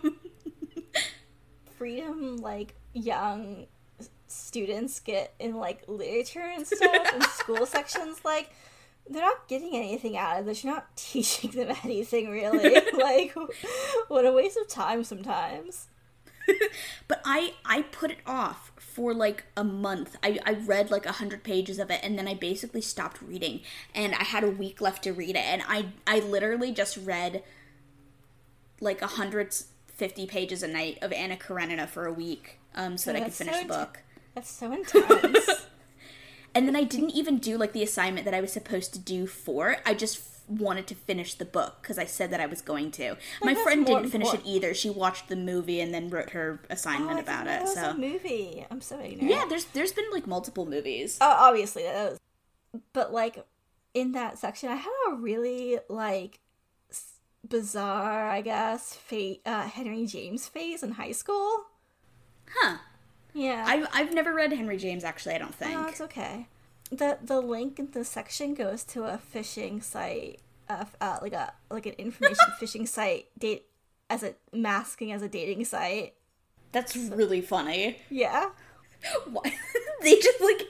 [1.78, 3.66] freedom, like young
[4.28, 8.24] students get in like literature and stuff in school sections.
[8.24, 8.50] Like,
[9.08, 10.64] they're not getting anything out of this.
[10.64, 12.74] You're not teaching them anything really.
[12.94, 13.34] like,
[14.08, 15.88] what a waste of time sometimes.
[17.08, 20.16] but I I put it off for like a month.
[20.22, 23.60] I, I read like a hundred pages of it and then I basically stopped reading
[23.94, 27.42] and I had a week left to read it and I I literally just read
[28.80, 29.54] like a hundred
[29.88, 33.34] fifty pages a night of Anna Karenina for a week um so that I could
[33.34, 34.02] finish so the book.
[34.34, 35.66] That's so intense.
[36.56, 39.26] And then I didn't even do like the assignment that I was supposed to do
[39.26, 39.80] for it.
[39.84, 43.16] I just wanted to finish the book because I said that I was going to.
[43.42, 44.72] My friend didn't finish it either.
[44.72, 47.68] She watched the movie and then wrote her assignment oh, about it.
[47.68, 48.64] so a movie.
[48.70, 49.30] I'm so ignorant.
[49.30, 51.18] Yeah, there's there's been like multiple movies.
[51.20, 52.20] Oh, obviously that was,
[52.94, 53.44] but like
[53.92, 56.40] in that section, I had a really like
[57.46, 61.66] bizarre, I guess, fa- uh, Henry James phase in high school.
[62.48, 62.78] Huh.
[63.36, 63.64] Yeah.
[63.66, 65.34] I've I've never read Henry James actually.
[65.34, 65.78] I don't think.
[65.78, 66.48] Oh, it's okay
[66.90, 71.52] the the link in the section goes to a phishing site, uh, uh like a
[71.70, 73.66] like an information phishing site, date
[74.08, 76.14] as a masking as a dating site.
[76.72, 77.98] That's really funny.
[78.10, 78.50] Yeah.
[79.30, 79.42] Why
[80.02, 80.62] they just like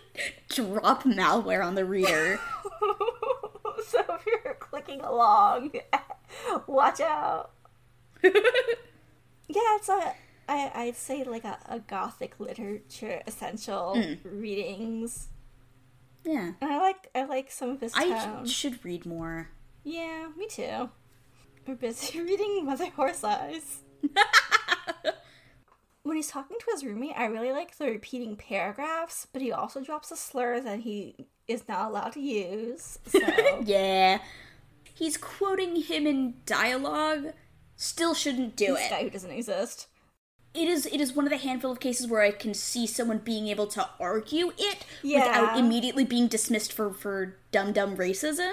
[0.49, 2.41] drop malware on the reader?
[3.87, 5.73] so if you're clicking along,
[6.67, 7.53] watch out.
[8.23, 8.31] yeah,
[9.49, 10.15] it's a
[10.49, 14.19] I I'd say like a, a gothic literature essential mm.
[14.25, 15.29] readings
[16.27, 16.53] yeah.
[16.61, 18.13] And I like I like some of his tone.
[18.13, 19.49] I should read more.
[19.85, 20.91] Yeah, me too.
[21.67, 23.83] We're busy reading Mother Horse Eyes.
[26.03, 29.81] when he's talking to his roommate, I really like the repeating paragraphs, but he also
[29.81, 32.99] drops a slur that he is not allowed to use.
[33.07, 33.21] So
[33.65, 34.19] Yeah.
[34.95, 37.33] He's quoting him in dialogue.
[37.77, 38.91] Still shouldn't do this it.
[38.91, 39.87] Guy who doesn't exist
[40.57, 43.19] it is it is one of the handful of cases where I can see someone
[43.19, 45.19] being able to argue it yeah.
[45.19, 48.53] without immediately being dismissed for for dumb dumb racism.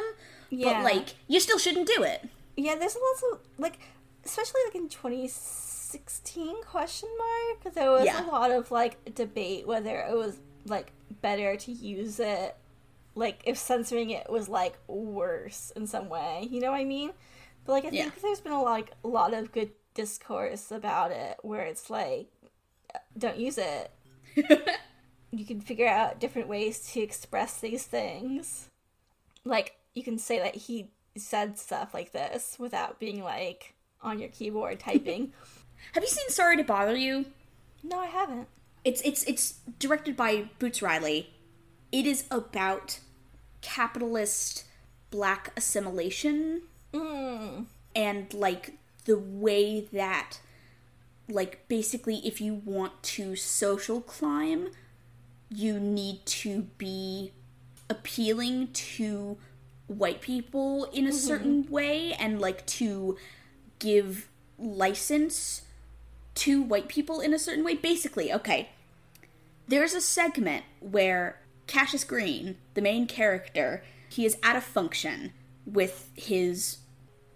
[0.49, 0.81] Yeah.
[0.81, 2.29] But like you still shouldn't do it.
[2.55, 3.79] Yeah, there's lots of like
[4.25, 8.25] especially like in 2016 question mark there was yeah.
[8.25, 12.55] a lot of like debate whether it was like better to use it
[13.15, 16.47] like if censoring it was like worse in some way.
[16.49, 17.11] You know what I mean?
[17.65, 18.21] But like I think yeah.
[18.21, 22.27] there's been a lot like, a lot of good discourse about it where it's like
[23.17, 23.91] don't use it.
[25.33, 28.69] You can figure out different ways to express these things.
[29.43, 33.73] Like you can say that he said stuff like this without being like
[34.03, 35.33] on your keyboard typing.
[35.93, 37.25] Have you seen sorry to bother you?
[37.81, 38.47] No i haven't.
[38.85, 41.33] It's it's it's directed by boots riley.
[41.91, 42.99] It is about
[43.61, 44.65] capitalist
[45.09, 46.61] black assimilation
[46.93, 47.65] mm.
[47.95, 48.73] and like
[49.05, 50.39] the way that
[51.29, 54.69] like basically if you want to social climb
[55.49, 57.31] you need to be
[57.89, 59.37] appealing to
[59.87, 61.17] white people in a mm-hmm.
[61.17, 63.17] certain way and like to
[63.79, 64.27] give
[64.57, 65.63] license
[66.35, 68.69] to white people in a certain way basically okay
[69.67, 75.33] there's a segment where Cassius Green the main character he is at a function
[75.65, 76.77] with his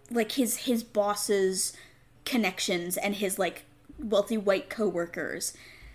[0.10, 1.74] like his his boss's
[2.26, 3.66] connections and his like
[3.98, 5.54] wealthy white coworkers.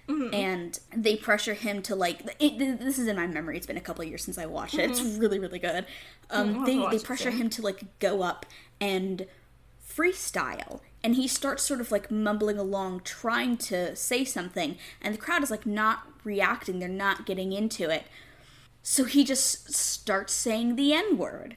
[0.09, 0.35] Mm-hmm.
[0.35, 2.23] And they pressure him to like.
[2.41, 3.57] It, this is in my memory.
[3.57, 4.91] It's been a couple years since I watched it.
[4.91, 5.07] Mm-hmm.
[5.07, 5.87] It's really, really good.
[6.31, 6.65] Um, mm-hmm.
[6.65, 8.45] they they pressure him to like go up
[8.81, 9.27] and
[9.87, 15.19] freestyle, and he starts sort of like mumbling along, trying to say something, and the
[15.19, 16.81] crowd is like not reacting.
[16.81, 18.05] They're not getting into it.
[18.83, 21.57] So he just starts saying the N word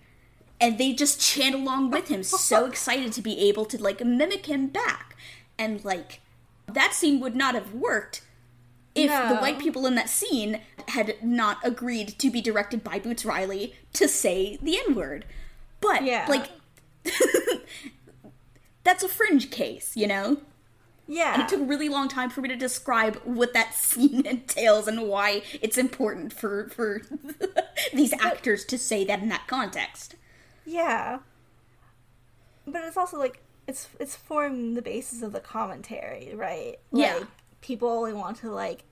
[0.65, 4.47] and they just chant along with him so excited to be able to like mimic
[4.47, 5.15] him back
[5.59, 6.21] and like
[6.67, 8.23] that scene would not have worked
[8.95, 9.29] if no.
[9.29, 13.75] the white people in that scene had not agreed to be directed by boots riley
[13.93, 15.23] to say the n-word
[15.81, 16.25] but yeah.
[16.27, 16.49] like
[18.83, 20.37] that's a fringe case you know
[21.07, 21.33] yeah.
[21.33, 24.87] And it took a really long time for me to describe what that scene entails
[24.87, 27.03] and why it's important for for
[27.93, 30.14] these actors to say that in that context.
[30.65, 31.19] Yeah.
[32.67, 36.79] But it's also like it's it's forming the basis of the commentary, right?
[36.91, 37.15] Yeah.
[37.15, 37.27] Like
[37.61, 38.83] people only want to like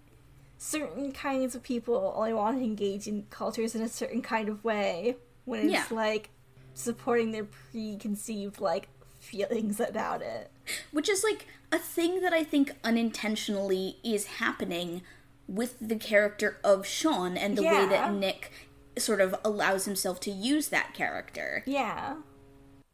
[0.58, 4.64] certain kinds of people only want to engage in cultures in a certain kind of
[4.64, 5.86] way when it's yeah.
[5.92, 6.30] like
[6.74, 8.88] supporting their preconceived like
[9.20, 10.52] feelings about it.
[10.92, 15.02] Which is like a thing that I think unintentionally is happening
[15.48, 17.84] with the character of Sean and the yeah.
[17.84, 18.52] way that Nick
[18.98, 21.64] sort of allows himself to use that character.
[21.66, 22.16] Yeah.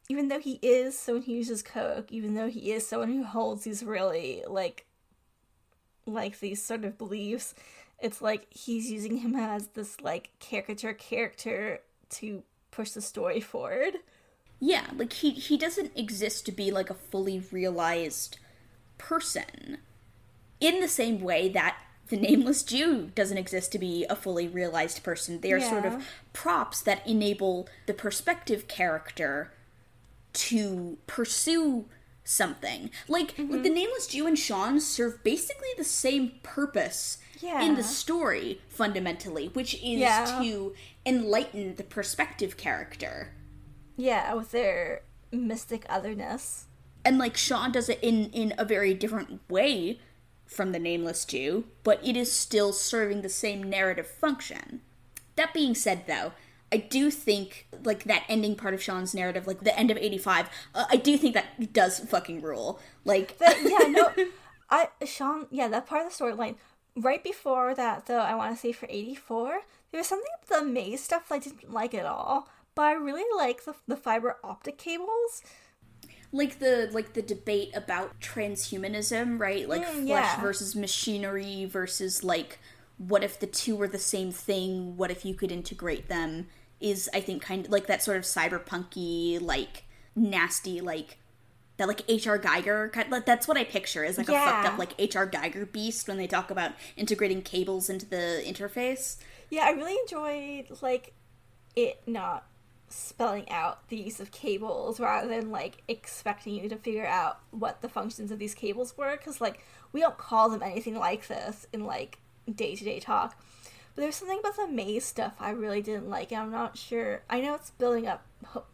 [0.10, 3.64] Even though he is someone who uses coke, even though he is someone who holds
[3.64, 4.86] these really like
[6.06, 7.54] like these sort of beliefs,
[8.00, 13.96] it's like he's using him as this like caricature character to push the story forward.
[14.60, 18.40] Yeah, like he he doesn't exist to be like a fully realized
[18.98, 19.78] person.
[20.60, 21.78] In the same way that
[22.10, 25.42] the nameless Jew doesn't exist to be a fully realized person.
[25.42, 25.70] They are yeah.
[25.70, 29.54] sort of props that enable the perspective character
[30.34, 31.86] to pursue
[32.24, 32.92] something.
[33.08, 33.62] Like, mm-hmm.
[33.62, 37.62] the nameless Jew and Sean serve basically the same purpose yeah.
[37.62, 40.40] in the story fundamentally, which is yeah.
[40.42, 40.74] to
[41.06, 43.34] enlighten the perspective character.
[43.98, 46.66] Yeah, with their mystic otherness.
[47.06, 50.00] And like Sean does it in in a very different way
[50.50, 54.82] from the nameless Jew, but it is still serving the same narrative function.
[55.36, 56.34] That being said though,
[56.72, 60.18] I do think like that ending part of Sean's narrative, like the end of eighty
[60.18, 60.50] five.
[60.76, 62.80] Uh, I do think that does fucking rule.
[63.06, 64.12] Like, yeah, no,
[64.70, 66.56] I Sean, yeah, that part of the storyline.
[66.96, 69.62] Right before that, though, I want to say for eighty four,
[69.92, 72.50] there was something about the maze stuff that I didn't like at all.
[72.76, 75.44] But I really like the the fiber optic cables.
[76.32, 79.68] Like the like the debate about transhumanism, right?
[79.68, 80.42] Like mm, flesh yeah.
[80.42, 82.60] versus machinery versus like
[82.98, 84.98] what if the two were the same thing?
[84.98, 86.48] What if you could integrate them?
[86.80, 89.84] is I think kind of like that sort of cyberpunky like
[90.16, 91.18] nasty like
[91.78, 92.92] that like HR Giger.
[92.92, 94.44] kind of, that's what I picture is like yeah.
[94.44, 98.44] a fucked up like HR Giger beast when they talk about integrating cables into the
[98.46, 99.18] interface.
[99.50, 101.14] Yeah, I really enjoyed like
[101.76, 102.46] it not
[102.90, 107.82] spelling out the use of cables rather than like expecting you to figure out what
[107.82, 111.68] the functions of these cables were because like we don't call them anything like this
[111.72, 112.18] in like
[112.54, 113.36] day-to-day talk
[114.00, 116.32] but there's something about the maze stuff I really didn't like.
[116.32, 117.22] I'm not sure.
[117.30, 118.24] I know it's building up.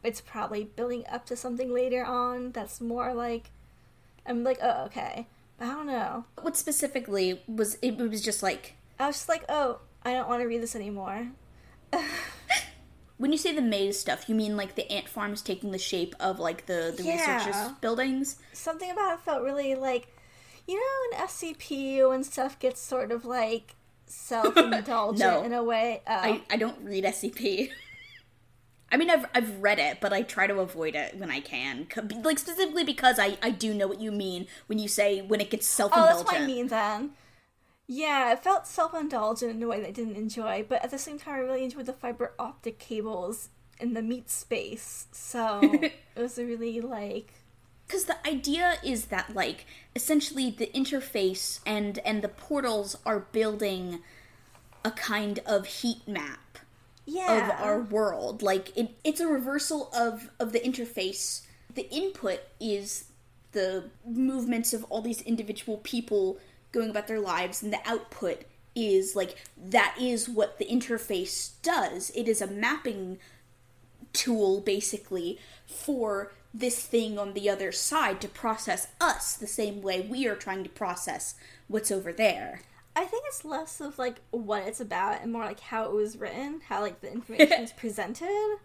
[0.03, 3.49] It's probably building up to something later on that's more like.
[4.27, 5.25] I'm like, oh, okay.
[5.57, 6.25] But I don't know.
[6.41, 7.97] What specifically was it?
[7.97, 11.29] Was just like I was just like, oh, I don't want to read this anymore.
[13.17, 16.15] when you say the maze stuff, you mean like the ant farms taking the shape
[16.19, 17.37] of like the the yeah.
[17.37, 18.37] researchers buildings?
[18.53, 20.07] Something about it felt really like,
[20.67, 23.75] you know, an SCP when stuff gets sort of like
[24.05, 26.01] self indulgent no, in a way.
[26.07, 26.13] Oh.
[26.13, 27.69] I, I don't read SCP.
[28.91, 31.87] I mean, I've, I've read it, but I try to avoid it when I can.
[32.23, 35.49] Like, specifically because I, I do know what you mean when you say when it
[35.49, 36.13] gets self indulgent.
[36.13, 37.11] Oh, that's what I mean then.
[37.87, 40.97] Yeah, it felt self indulgent in a way that I didn't enjoy, but at the
[40.97, 43.49] same time, I really enjoyed the fiber optic cables
[43.79, 45.07] in the meat space.
[45.11, 47.33] So it was really like
[47.87, 53.99] because the idea is that like essentially the interface and and the portals are building
[54.83, 56.59] a kind of heat map
[57.05, 57.51] yeah.
[57.51, 61.41] of our world like it, it's a reversal of of the interface
[61.73, 63.05] the input is
[63.51, 66.39] the movements of all these individual people
[66.75, 68.43] going about their lives and the output
[68.75, 73.17] is like that is what the interface does it is a mapping
[74.13, 80.01] tool basically for this thing on the other side to process us the same way
[80.01, 81.35] we are trying to process
[81.67, 82.61] what's over there.
[82.95, 86.15] I think it's less of like what it's about and more like how it was
[86.15, 88.57] written, how like the information is presented.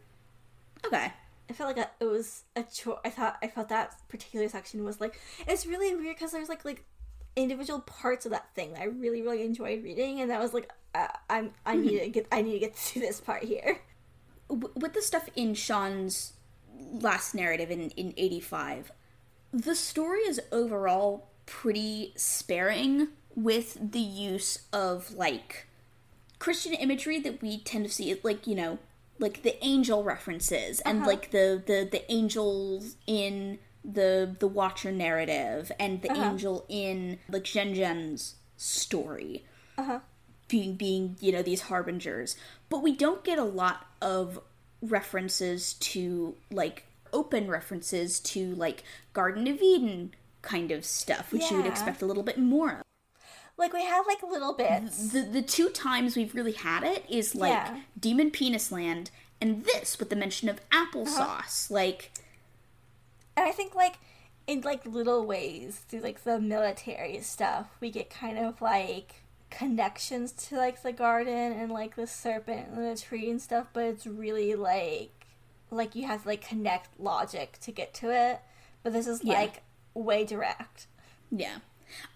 [0.86, 1.12] Okay.
[1.48, 2.98] I felt like it was a choice.
[3.04, 6.64] I thought I felt that particular section was like it's really weird because there's like
[6.64, 6.84] like
[7.42, 10.70] individual parts of that thing that I really really enjoyed reading, and that was like
[10.94, 13.80] uh, I'm I need to get I need to get to this part here.
[14.48, 16.32] With the stuff in Sean's
[16.92, 18.90] last narrative in, in 85,
[19.52, 25.66] the story is overall pretty sparing with the use of like
[26.38, 28.78] Christian imagery that we tend to see, like, you know,
[29.18, 31.06] like the angel references and uh-huh.
[31.06, 36.30] like the, the the angels in the the Watcher narrative and the uh-huh.
[36.30, 39.44] angel in like Zhen Zhen's story.
[39.78, 40.00] Uh-huh.
[40.48, 42.36] Being being, you know, these harbingers.
[42.68, 44.40] But we don't get a lot of
[44.82, 51.50] references to like open references to like Garden of Eden kind of stuff, which yeah.
[51.50, 52.82] you would expect a little bit more of.
[53.56, 55.12] Like we have like little bits.
[55.12, 57.80] The the two times we've really had it is like yeah.
[57.98, 61.18] Demon Penis Land and this with the mention of applesauce.
[61.18, 61.74] Uh-huh.
[61.74, 62.10] Like
[63.40, 63.94] And I think like
[64.46, 70.30] in like little ways through like the military stuff, we get kind of like connections
[70.32, 74.06] to like the garden and like the serpent and the tree and stuff, but it's
[74.06, 75.26] really like
[75.70, 78.40] like you have to like connect logic to get to it.
[78.82, 79.38] But this is yeah.
[79.38, 79.62] like
[79.94, 80.86] way direct.
[81.30, 81.60] Yeah.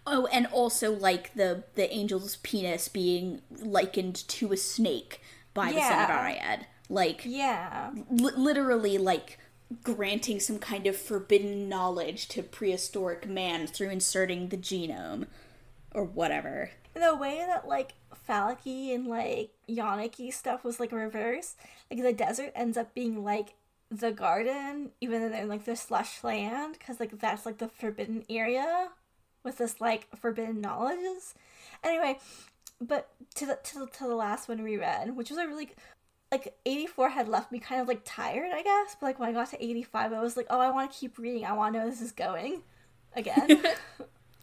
[0.06, 5.22] Oh, and also like the the angel's penis being likened to a snake
[5.54, 6.04] by yeah.
[6.04, 6.66] the Ariad.
[6.90, 9.38] Like yeah, literally like
[9.82, 15.26] granting some kind of forbidden knowledge to prehistoric man through inserting the genome
[15.92, 21.56] or whatever the way that like phallic and like yonic stuff was like reverse.
[21.90, 23.54] Like the desert ends up being like
[23.90, 28.24] the garden, even though they're like the slush land, because like that's like the forbidden
[28.30, 28.88] area
[29.42, 31.34] with this like forbidden knowledges.
[31.82, 32.18] Anyway,
[32.80, 35.70] but to the to the, to the last one we read, which was a really
[36.34, 38.96] like 84 had left me kind of like tired, I guess.
[39.00, 41.16] But like when I got to 85, I was like, oh, I want to keep
[41.16, 41.44] reading.
[41.44, 42.62] I want to know this is going
[43.14, 43.62] again.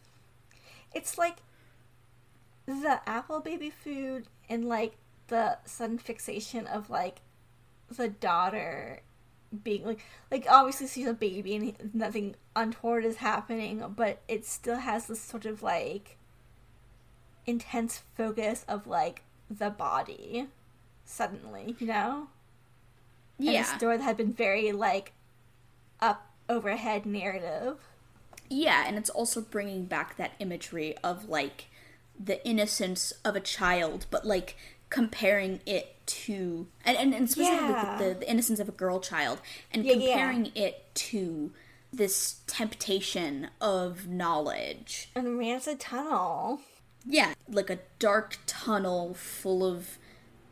[0.94, 1.36] it's like
[2.66, 4.96] the apple baby food and like
[5.28, 7.20] the sudden fixation of like
[7.94, 9.02] the daughter
[9.62, 10.00] being like
[10.30, 15.20] like obviously she's a baby and nothing untoward is happening but it still has this
[15.20, 16.16] sort of like
[17.44, 20.46] intense focus of like the body
[21.04, 22.28] suddenly you know?
[23.38, 25.12] Yeah and a story that had been very like
[26.00, 27.78] up overhead narrative.
[28.48, 31.66] Yeah and it's also bringing back that imagery of like
[32.18, 34.56] the innocence of a child but like
[34.90, 37.96] comparing it to and, and, and specifically yeah.
[37.98, 39.40] the, the, innocence of a girl child
[39.72, 40.64] and yeah, comparing yeah.
[40.64, 41.52] it to
[41.92, 45.10] this temptation of knowledge.
[45.14, 46.60] And rancid tunnel.
[47.06, 49.98] Yeah like a dark tunnel full of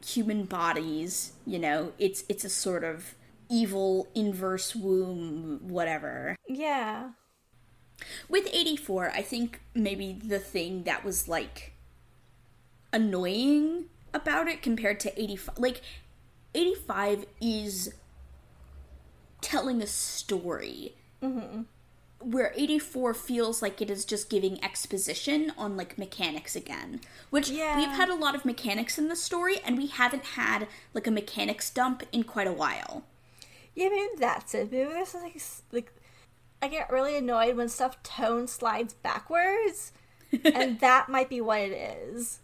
[0.04, 3.14] human bodies you know it's it's a sort of
[3.48, 6.36] evil inverse womb whatever.
[6.48, 7.10] Yeah.
[8.28, 11.74] With 84 i think maybe the thing that was like
[12.92, 15.82] annoying about it compared to 85 like
[16.54, 17.94] 85 is
[19.40, 20.94] telling a story.
[21.22, 21.62] Mm-hmm.
[22.20, 27.76] Where 84 feels like it is just giving exposition on like mechanics again which yeah.
[27.76, 31.10] we've had a lot of mechanics in the story and we haven't had like a
[31.10, 33.04] mechanics dump in quite a while
[33.74, 35.40] yeah maybe that's it maybe this is like
[35.72, 35.92] like
[36.60, 39.92] i get really annoyed when stuff tone slides backwards
[40.44, 42.40] and that might be what it is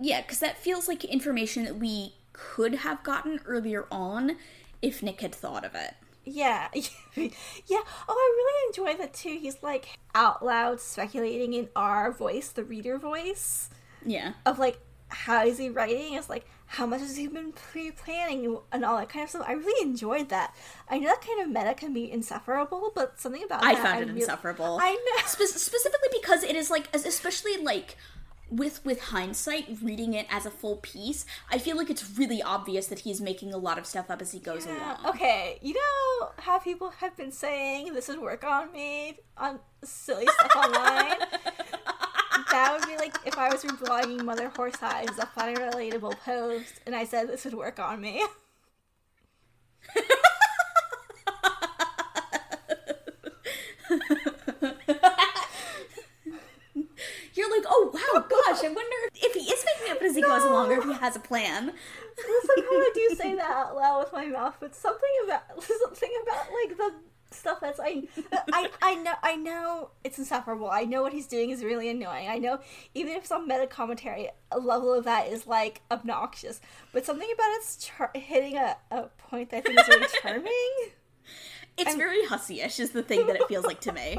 [0.00, 4.36] yeah, because that feels like information that we could have gotten earlier on
[4.80, 5.94] if Nick had thought of it.
[6.24, 7.30] Yeah, yeah.
[8.08, 9.38] Oh, I really enjoy that too.
[9.40, 13.70] He's like out loud speculating in our voice, the reader voice.
[14.04, 14.34] Yeah.
[14.46, 16.14] Of like, how is he writing?
[16.14, 19.44] It's like, how much has he been pre planning and all that kind of stuff.
[19.46, 20.54] I really enjoyed that.
[20.88, 24.06] I know that kind of meta can be insufferable, but something about I found it
[24.06, 24.78] really, insufferable.
[24.80, 25.26] I know.
[25.26, 27.98] Spe- specifically because it is like, especially like
[28.52, 32.86] with with hindsight reading it as a full piece i feel like it's really obvious
[32.88, 35.00] that he's making a lot of stuff up as he goes yeah.
[35.00, 39.58] along okay you know how people have been saying this would work on me on
[39.82, 41.18] silly stuff online
[42.50, 46.74] that would be like if i was reblogging mother horse eyes a funny relatable post
[46.84, 48.22] and i said this would work on me
[57.34, 60.28] You're like, oh wow, gosh, I wonder if he is making up as he no.
[60.28, 61.72] goes along or if he has a plan.
[62.46, 66.46] Somehow I do say that out loud with my mouth, but something about something about
[66.52, 66.92] like the
[67.34, 68.02] stuff that's I
[68.52, 70.70] I I know I know it's insufferable.
[70.70, 72.28] I know what he's doing is really annoying.
[72.28, 72.60] I know
[72.94, 76.60] even if some meta commentary a level of that is like obnoxious,
[76.92, 80.92] but something about it's char- hitting a, a point that I think is really charming.
[81.78, 84.18] It's very Hussie-ish is the thing that it feels like to me.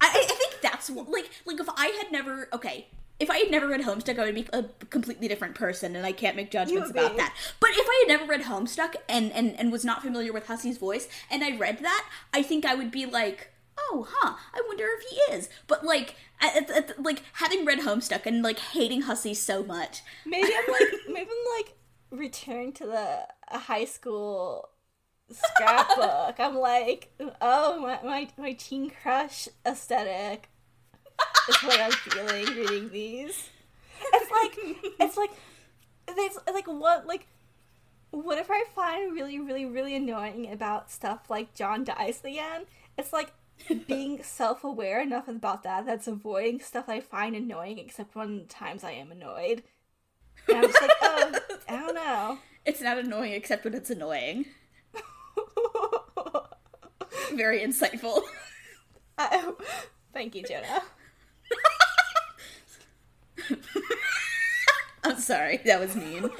[0.00, 2.88] I, I think that's like like if I had never okay
[3.20, 6.12] if I had never read Homestuck, I would be a completely different person, and I
[6.12, 7.34] can't make judgments about that.
[7.58, 10.78] But if I had never read Homestuck and, and, and was not familiar with Hussie's
[10.78, 14.86] voice, and I read that, I think I would be like, oh, huh, I wonder
[14.86, 15.48] if he is.
[15.66, 20.52] But like, at, at, like having read Homestuck and like hating Hussie so much, maybe
[20.56, 21.74] I'm like, maybe I'm like
[22.10, 23.26] return to the
[23.58, 24.70] high school
[25.30, 26.36] scrapbook.
[26.38, 27.10] I'm like,
[27.40, 30.48] oh, my, my, my teen crush aesthetic
[31.48, 33.50] is what I'm feeling reading these.
[34.12, 35.30] It's like, it's like,
[36.08, 37.26] it's like what, like,
[38.10, 42.64] whatever I find really, really, really annoying about stuff like John dies again,
[42.96, 43.32] it's like
[43.86, 48.84] being self aware enough about that that's avoiding stuff I find annoying, except when times
[48.84, 49.62] I am annoyed.
[50.48, 51.38] And I'm just like, oh,
[51.68, 52.38] I don't know.
[52.64, 54.46] It's not annoying except when it's annoying.
[57.34, 58.22] Very insightful.
[59.16, 59.52] Uh,
[60.12, 60.82] thank you, Jonah.
[65.04, 66.30] I'm sorry, that was mean.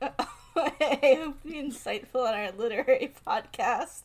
[0.00, 4.02] I hope be insightful on our literary podcast.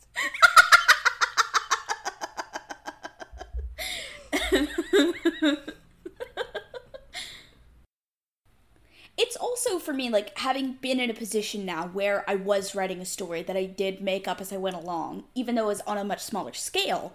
[9.28, 13.02] It's also for me like having been in a position now where I was writing
[13.02, 15.82] a story that I did make up as I went along, even though it was
[15.82, 17.14] on a much smaller scale.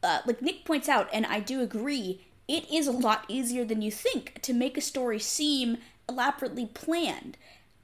[0.00, 3.82] Uh, like Nick points out, and I do agree, it is a lot easier than
[3.82, 5.78] you think to make a story seem
[6.08, 7.36] elaborately planned.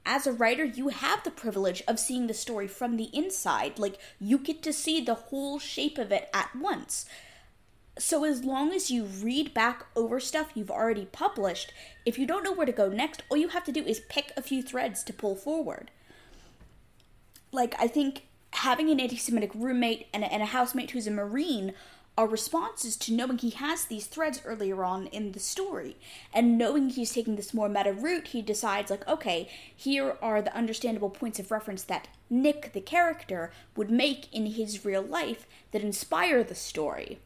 [0.05, 3.77] As a writer, you have the privilege of seeing the story from the inside.
[3.77, 7.05] Like, you get to see the whole shape of it at once.
[7.99, 11.73] So, as long as you read back over stuff you've already published,
[12.05, 14.31] if you don't know where to go next, all you have to do is pick
[14.37, 15.89] a few threads to pull forward.
[17.51, 21.11] Like, I think having an anti Semitic roommate and a, and a housemate who's a
[21.11, 21.73] Marine
[22.17, 25.97] are responses to knowing he has these threads earlier on in the story.
[26.33, 30.55] And knowing he's taking this more meta route, he decides, like, okay, here are the
[30.55, 35.83] understandable points of reference that Nick, the character, would make in his real life that
[35.83, 37.19] inspire the story.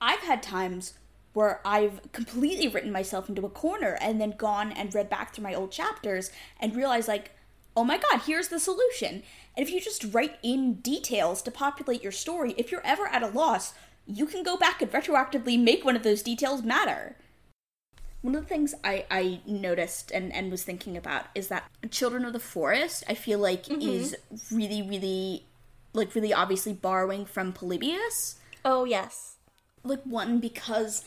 [0.00, 0.94] I've had times
[1.32, 5.44] where I've completely written myself into a corner and then gone and read back through
[5.44, 7.32] my old chapters and realized, like,
[7.76, 9.22] oh my god, here's the solution.
[9.54, 13.22] And if you just write in details to populate your story, if you're ever at
[13.22, 13.74] a loss,
[14.06, 17.16] you can go back and retroactively make one of those details matter.
[18.22, 22.24] One of the things I, I noticed and, and was thinking about is that Children
[22.24, 23.82] of the Forest, I feel like, mm-hmm.
[23.82, 24.16] is
[24.50, 25.44] really, really,
[25.92, 28.36] like, really obviously borrowing from Polybius.
[28.64, 29.35] Oh, yes.
[29.86, 31.04] Like, one, because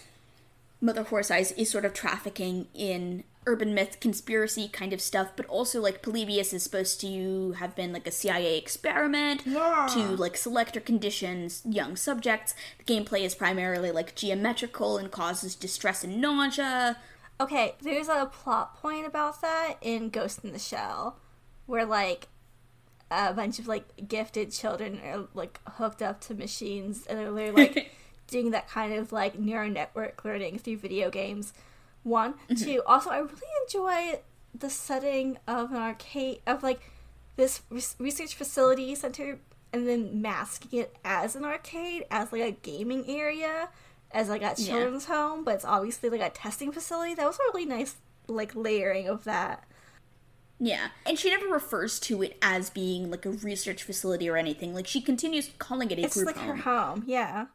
[0.82, 5.46] Mother Horse Eyes is sort of trafficking in urban myth conspiracy kind of stuff, but
[5.48, 9.88] also like Polybius is supposed to have been like a CIA experiment yeah.
[9.92, 12.54] to like select or condition young subjects.
[12.78, 16.98] The gameplay is primarily like geometrical and causes distress and nausea.
[17.42, 21.18] Okay, there's a plot point about that in Ghost in the Shell,
[21.66, 22.28] where like
[23.10, 27.92] a bunch of like gifted children are like hooked up to machines and they're like
[28.30, 31.54] doing that kind of like neural network learning through video games
[32.04, 32.56] one, mm-hmm.
[32.56, 32.82] two.
[32.86, 33.32] Also, I really
[33.66, 34.20] enjoy
[34.58, 36.82] the setting of an arcade of like
[37.36, 37.62] this
[38.00, 39.40] research facility center,
[39.72, 43.70] and then masking it as an arcade, as like a gaming area,
[44.12, 45.16] as like a children's yeah.
[45.16, 47.14] home, but it's obviously like a testing facility.
[47.14, 47.96] That was a really nice
[48.28, 49.66] like layering of that.
[50.62, 54.74] Yeah, and she never refers to it as being like a research facility or anything.
[54.74, 56.48] Like she continues calling it a it's group like home.
[56.48, 57.04] her home.
[57.08, 57.46] Yeah,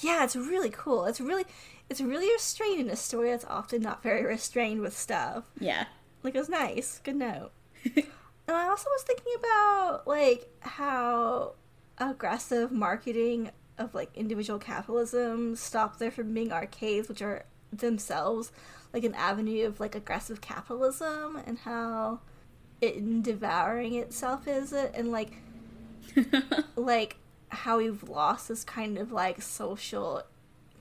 [0.00, 1.04] yeah, it's really cool.
[1.04, 1.44] It's really
[1.88, 5.44] it's really restrained in a story that's often not very restrained with stuff.
[5.58, 5.86] Yeah.
[6.22, 7.00] Like it was nice.
[7.02, 7.50] Good note.
[7.84, 8.04] and
[8.48, 11.54] I also was thinking about like how
[11.98, 18.52] aggressive marketing of like individual capitalism stopped there from being arcades, which are themselves
[18.92, 22.20] like an avenue of like aggressive capitalism and how
[22.80, 25.32] it in devouring itself is it and like
[26.76, 27.16] like
[27.50, 30.22] how we've lost this kind of like social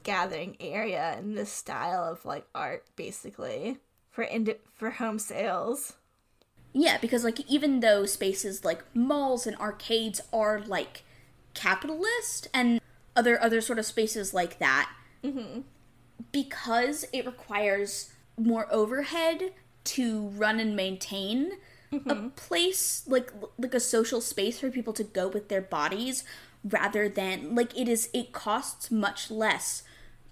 [0.03, 3.77] gathering area in this style of like art basically
[4.09, 5.93] for ind- for home sales.
[6.73, 11.03] Yeah, because like even though spaces like malls and arcades are like
[11.53, 12.79] capitalist and
[13.15, 14.89] other other sort of spaces like that,
[15.23, 15.61] mm-hmm.
[16.31, 19.53] because it requires more overhead
[19.83, 21.53] to run and maintain
[21.91, 22.09] mm-hmm.
[22.09, 26.23] a place like like a social space for people to go with their bodies
[26.69, 29.83] rather than like it is it costs much less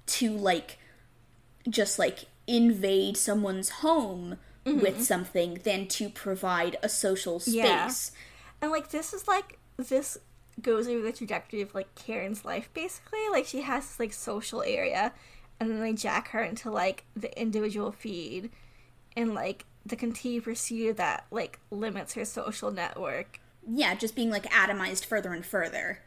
[0.06, 0.78] to like
[1.70, 4.80] just like invade someone's home mm-hmm.
[4.80, 7.53] with something than to provide a social space.
[7.56, 7.90] Yeah.
[8.62, 10.18] And like this is like this
[10.62, 13.28] goes over the trajectory of like Karen's life basically.
[13.32, 15.14] Like she has this like social area
[15.60, 18.52] and then they jack her into like the individual feed
[19.16, 23.40] and like the continued pursuit that like limits her social network.
[23.68, 25.99] Yeah, just being like atomized further and further.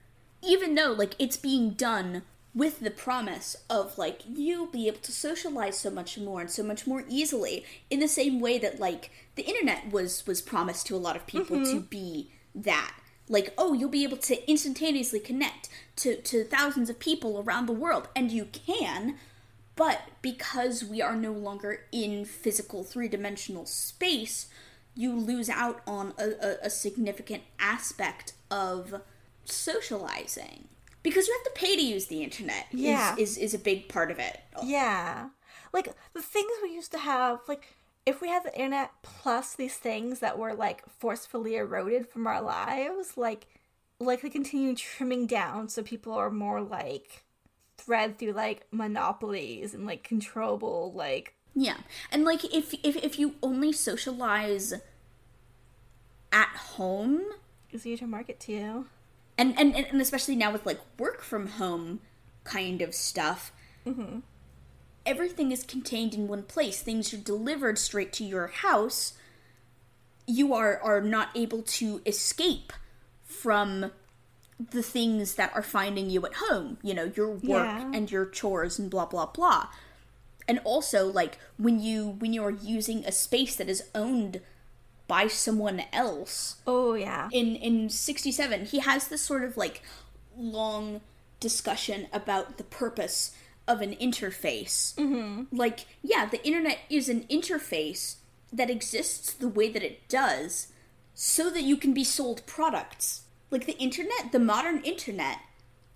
[0.43, 2.23] Even though like it's being done
[2.55, 6.63] with the promise of like you'll be able to socialize so much more and so
[6.63, 10.97] much more easily in the same way that like the internet was was promised to
[10.97, 11.73] a lot of people mm-hmm.
[11.73, 12.93] to be that
[13.29, 17.73] like oh you'll be able to instantaneously connect to to thousands of people around the
[17.73, 19.17] world and you can
[19.77, 24.47] but because we are no longer in physical three-dimensional space
[24.97, 29.01] you lose out on a, a, a significant aspect of
[29.51, 30.69] socializing
[31.03, 33.15] because you have to pay to use the internet yeah.
[33.15, 34.41] is, is, is a big part of it.
[34.65, 35.29] Yeah.
[35.73, 37.75] Like the things we used to have, like
[38.07, 42.41] if we had the internet plus these things that were like forcefully eroded from our
[42.41, 43.47] lives, like
[44.01, 47.25] like they continue trimming down so people are more like
[47.77, 51.79] thread through like monopolies and like controllable like yeah
[52.11, 54.75] and like if if, if you only socialize
[56.33, 57.23] at home
[57.73, 58.87] is easier to market to
[59.39, 62.01] and and and especially now with like work from home
[62.45, 63.53] kind of stuff
[63.87, 64.19] mm-hmm.
[65.07, 69.15] everything is contained in one place things are delivered straight to your house
[70.27, 72.73] you are are not able to escape
[73.25, 73.91] from
[74.59, 77.91] the things that are finding you at home, you know, your work Yeah.
[77.95, 79.69] and your chores and blah blah blah.
[80.49, 84.41] And also like when you when you're using a space that is owned
[85.09, 87.29] by someone else, Oh yeah.
[87.33, 89.83] in in 67 he has this sort of like
[90.37, 91.01] long
[91.41, 93.35] discussion about the purpose
[93.67, 95.45] of an interface mm-hmm.
[95.57, 98.17] like yeah the internet is an interface
[98.53, 100.69] that exists the way that it does
[101.15, 105.39] so that you can be sold products like the internet the modern internet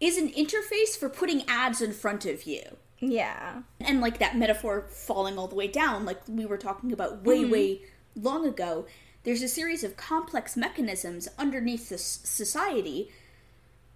[0.01, 2.63] is an interface for putting ads in front of you
[3.01, 3.63] Yeah.
[3.81, 7.45] and like that metaphor falling all the way down like we were talking about way
[7.45, 7.81] way
[8.15, 8.87] long ago
[9.25, 13.11] there's a series of complex mechanisms underneath this society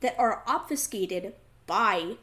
[0.00, 1.34] that are obfuscated
[1.66, 2.16] by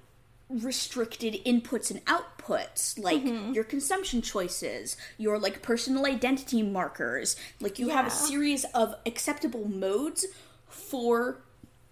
[0.50, 3.54] restricted inputs and outputs like mm-hmm.
[3.54, 7.36] your consumption choices your like personal identity markers.
[7.60, 10.26] Like you have a series of acceptable modes
[10.68, 11.42] for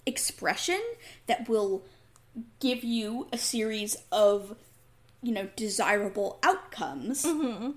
[0.06, 0.80] expression
[1.28, 1.84] that will
[2.60, 4.56] give you a series of
[5.22, 7.72] you know desirable outcomes mm-hmm.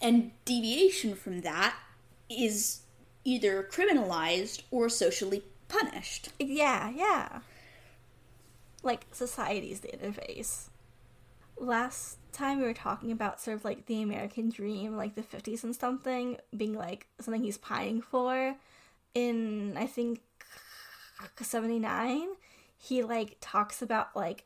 [0.00, 1.74] And deviation from that
[2.28, 2.80] is
[3.24, 7.40] either criminalized or socially punished Yeah, yeah.
[8.82, 10.68] Like society's the interface.
[11.58, 15.62] Last time we were talking about sort of like the American dream, like the 50s
[15.62, 18.56] and something, being like something he's pining for.
[19.14, 20.22] In, I think,
[21.40, 22.28] 79,
[22.78, 24.44] he like talks about like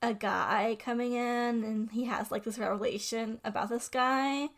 [0.00, 4.48] a guy coming in and he has like this revelation about this guy.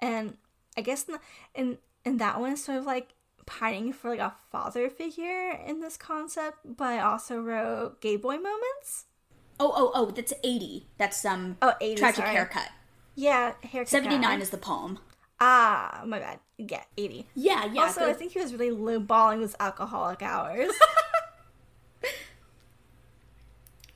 [0.00, 0.36] And
[0.76, 1.18] I guess in,
[1.54, 3.08] in, in that one, it's sort of like
[3.46, 8.36] pining for like a father figure in this concept, but I also wrote gay boy
[8.36, 9.06] moments.
[9.60, 12.36] oh oh oh that's 80 that's um Oh, 80, tragic sorry.
[12.36, 12.68] haircut
[13.14, 13.88] Yeah, haircut.
[13.88, 14.36] 79 guy.
[14.42, 14.98] is the poem
[15.40, 16.40] Ah, my bad.
[16.58, 17.26] Yeah, 80.
[17.34, 20.70] yeah yeah also, I think he was really lowballing those alcoholic hours.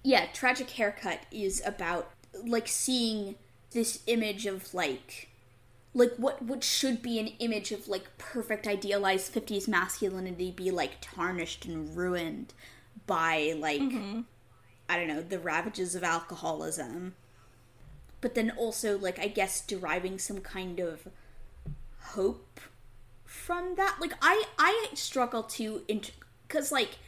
[0.03, 2.11] yeah tragic haircut is about
[2.47, 3.37] like seeing
[3.73, 5.29] this image of like
[5.95, 10.93] like what what should be an image of like perfect idealized 50s masculinity be like
[11.01, 12.55] tarnished and ruined
[13.07, 14.21] by like mm-hmm.
[14.89, 17.15] i don't know the ravages of alcoholism?
[18.21, 21.09] But then also like i guess deriving some kind of
[22.01, 22.61] hope
[23.25, 23.97] from that?
[24.01, 25.83] Like i i struggle to
[26.47, 26.99] because like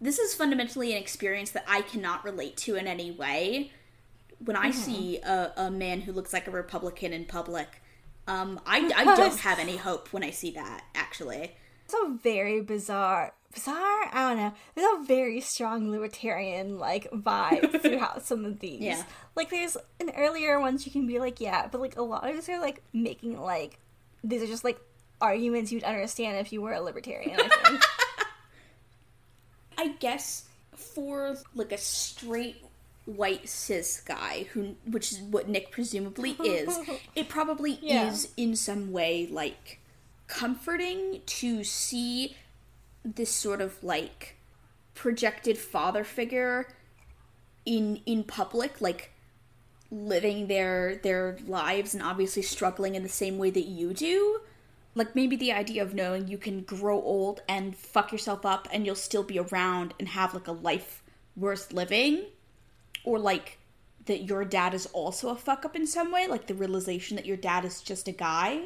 [0.00, 3.72] this is fundamentally an experience that i cannot relate to in any way.
[4.42, 4.80] When i mm-hmm.
[4.80, 7.82] see a, a man who looks like a republican in public
[8.30, 11.52] um i i don't have any hope when i see that actually
[11.84, 14.08] It's a very bizarre, bizarre.
[14.12, 14.52] I don't know.
[14.76, 18.80] There's a very strong libertarian like vibe throughout some of these.
[18.80, 19.02] Yeah.
[19.34, 22.36] Like there's an earlier ones you can be like, yeah, but like a lot of
[22.36, 23.80] these are like making like
[24.22, 24.78] these are just like
[25.20, 27.40] arguments you'd understand if you were a libertarian.
[27.40, 27.82] I think.
[29.78, 30.44] I guess
[30.76, 32.62] for like a straight
[33.16, 36.78] white cis guy who which is what Nick presumably is,
[37.14, 38.08] it probably Yeah.
[38.08, 39.78] is in some way like
[40.26, 42.36] comforting to see
[43.04, 44.36] this sort of like
[44.94, 46.68] projected father figure
[47.66, 49.12] in in public like
[49.90, 54.40] living their their lives and obviously struggling in the same way that you do
[54.94, 58.84] like maybe the idea of knowing you can grow old and fuck yourself up and
[58.86, 61.02] you'll still be around and have like a life
[61.36, 62.24] worth living
[63.04, 63.58] or like
[64.06, 67.26] that your dad is also a fuck up in some way like the realization that
[67.26, 68.62] your dad is just a guy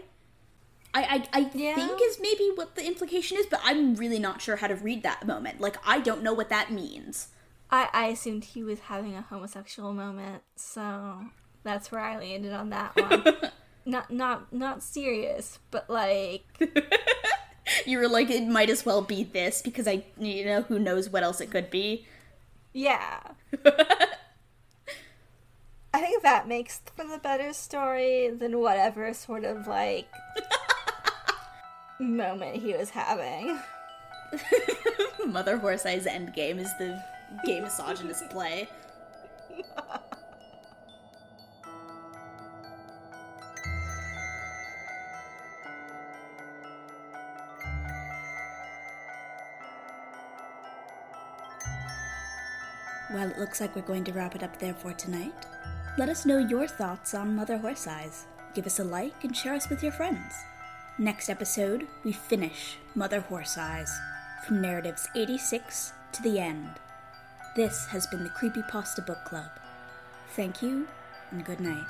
[0.94, 1.74] i i, I Yeah.
[1.74, 5.02] think is maybe what the implication is but i'm really not sure how to read
[5.02, 7.28] that moment like i don't know what that means
[7.70, 11.24] I I assumed he was having a homosexual moment, so
[11.65, 13.24] that's where I landed on that one.
[13.86, 16.44] not not not serious, but like
[17.86, 21.09] you were like it might as well be this because i you know who knows
[21.09, 22.06] what else it could be
[22.74, 23.20] yeah.
[25.95, 30.09] I think that makes for the better story than whatever sort of like
[32.01, 33.61] moment he was having.
[35.29, 37.01] Mother Horse Eyes Endgame is the
[37.47, 38.69] gay misogynist play.
[53.12, 55.47] Well, it looks like we're going to wrap it up there for tonight.
[55.97, 58.27] Let us know your thoughts on Mother Horse Eyes.
[58.53, 60.35] Give us a like and share us with your friends.
[60.99, 63.97] Next episode, we finish Mother Horse Eyes
[64.45, 66.69] from narratives 86 to the end.
[67.55, 69.51] This has been the Creepypasta Book Club.
[70.35, 70.89] Thank you
[71.31, 71.87] and good night.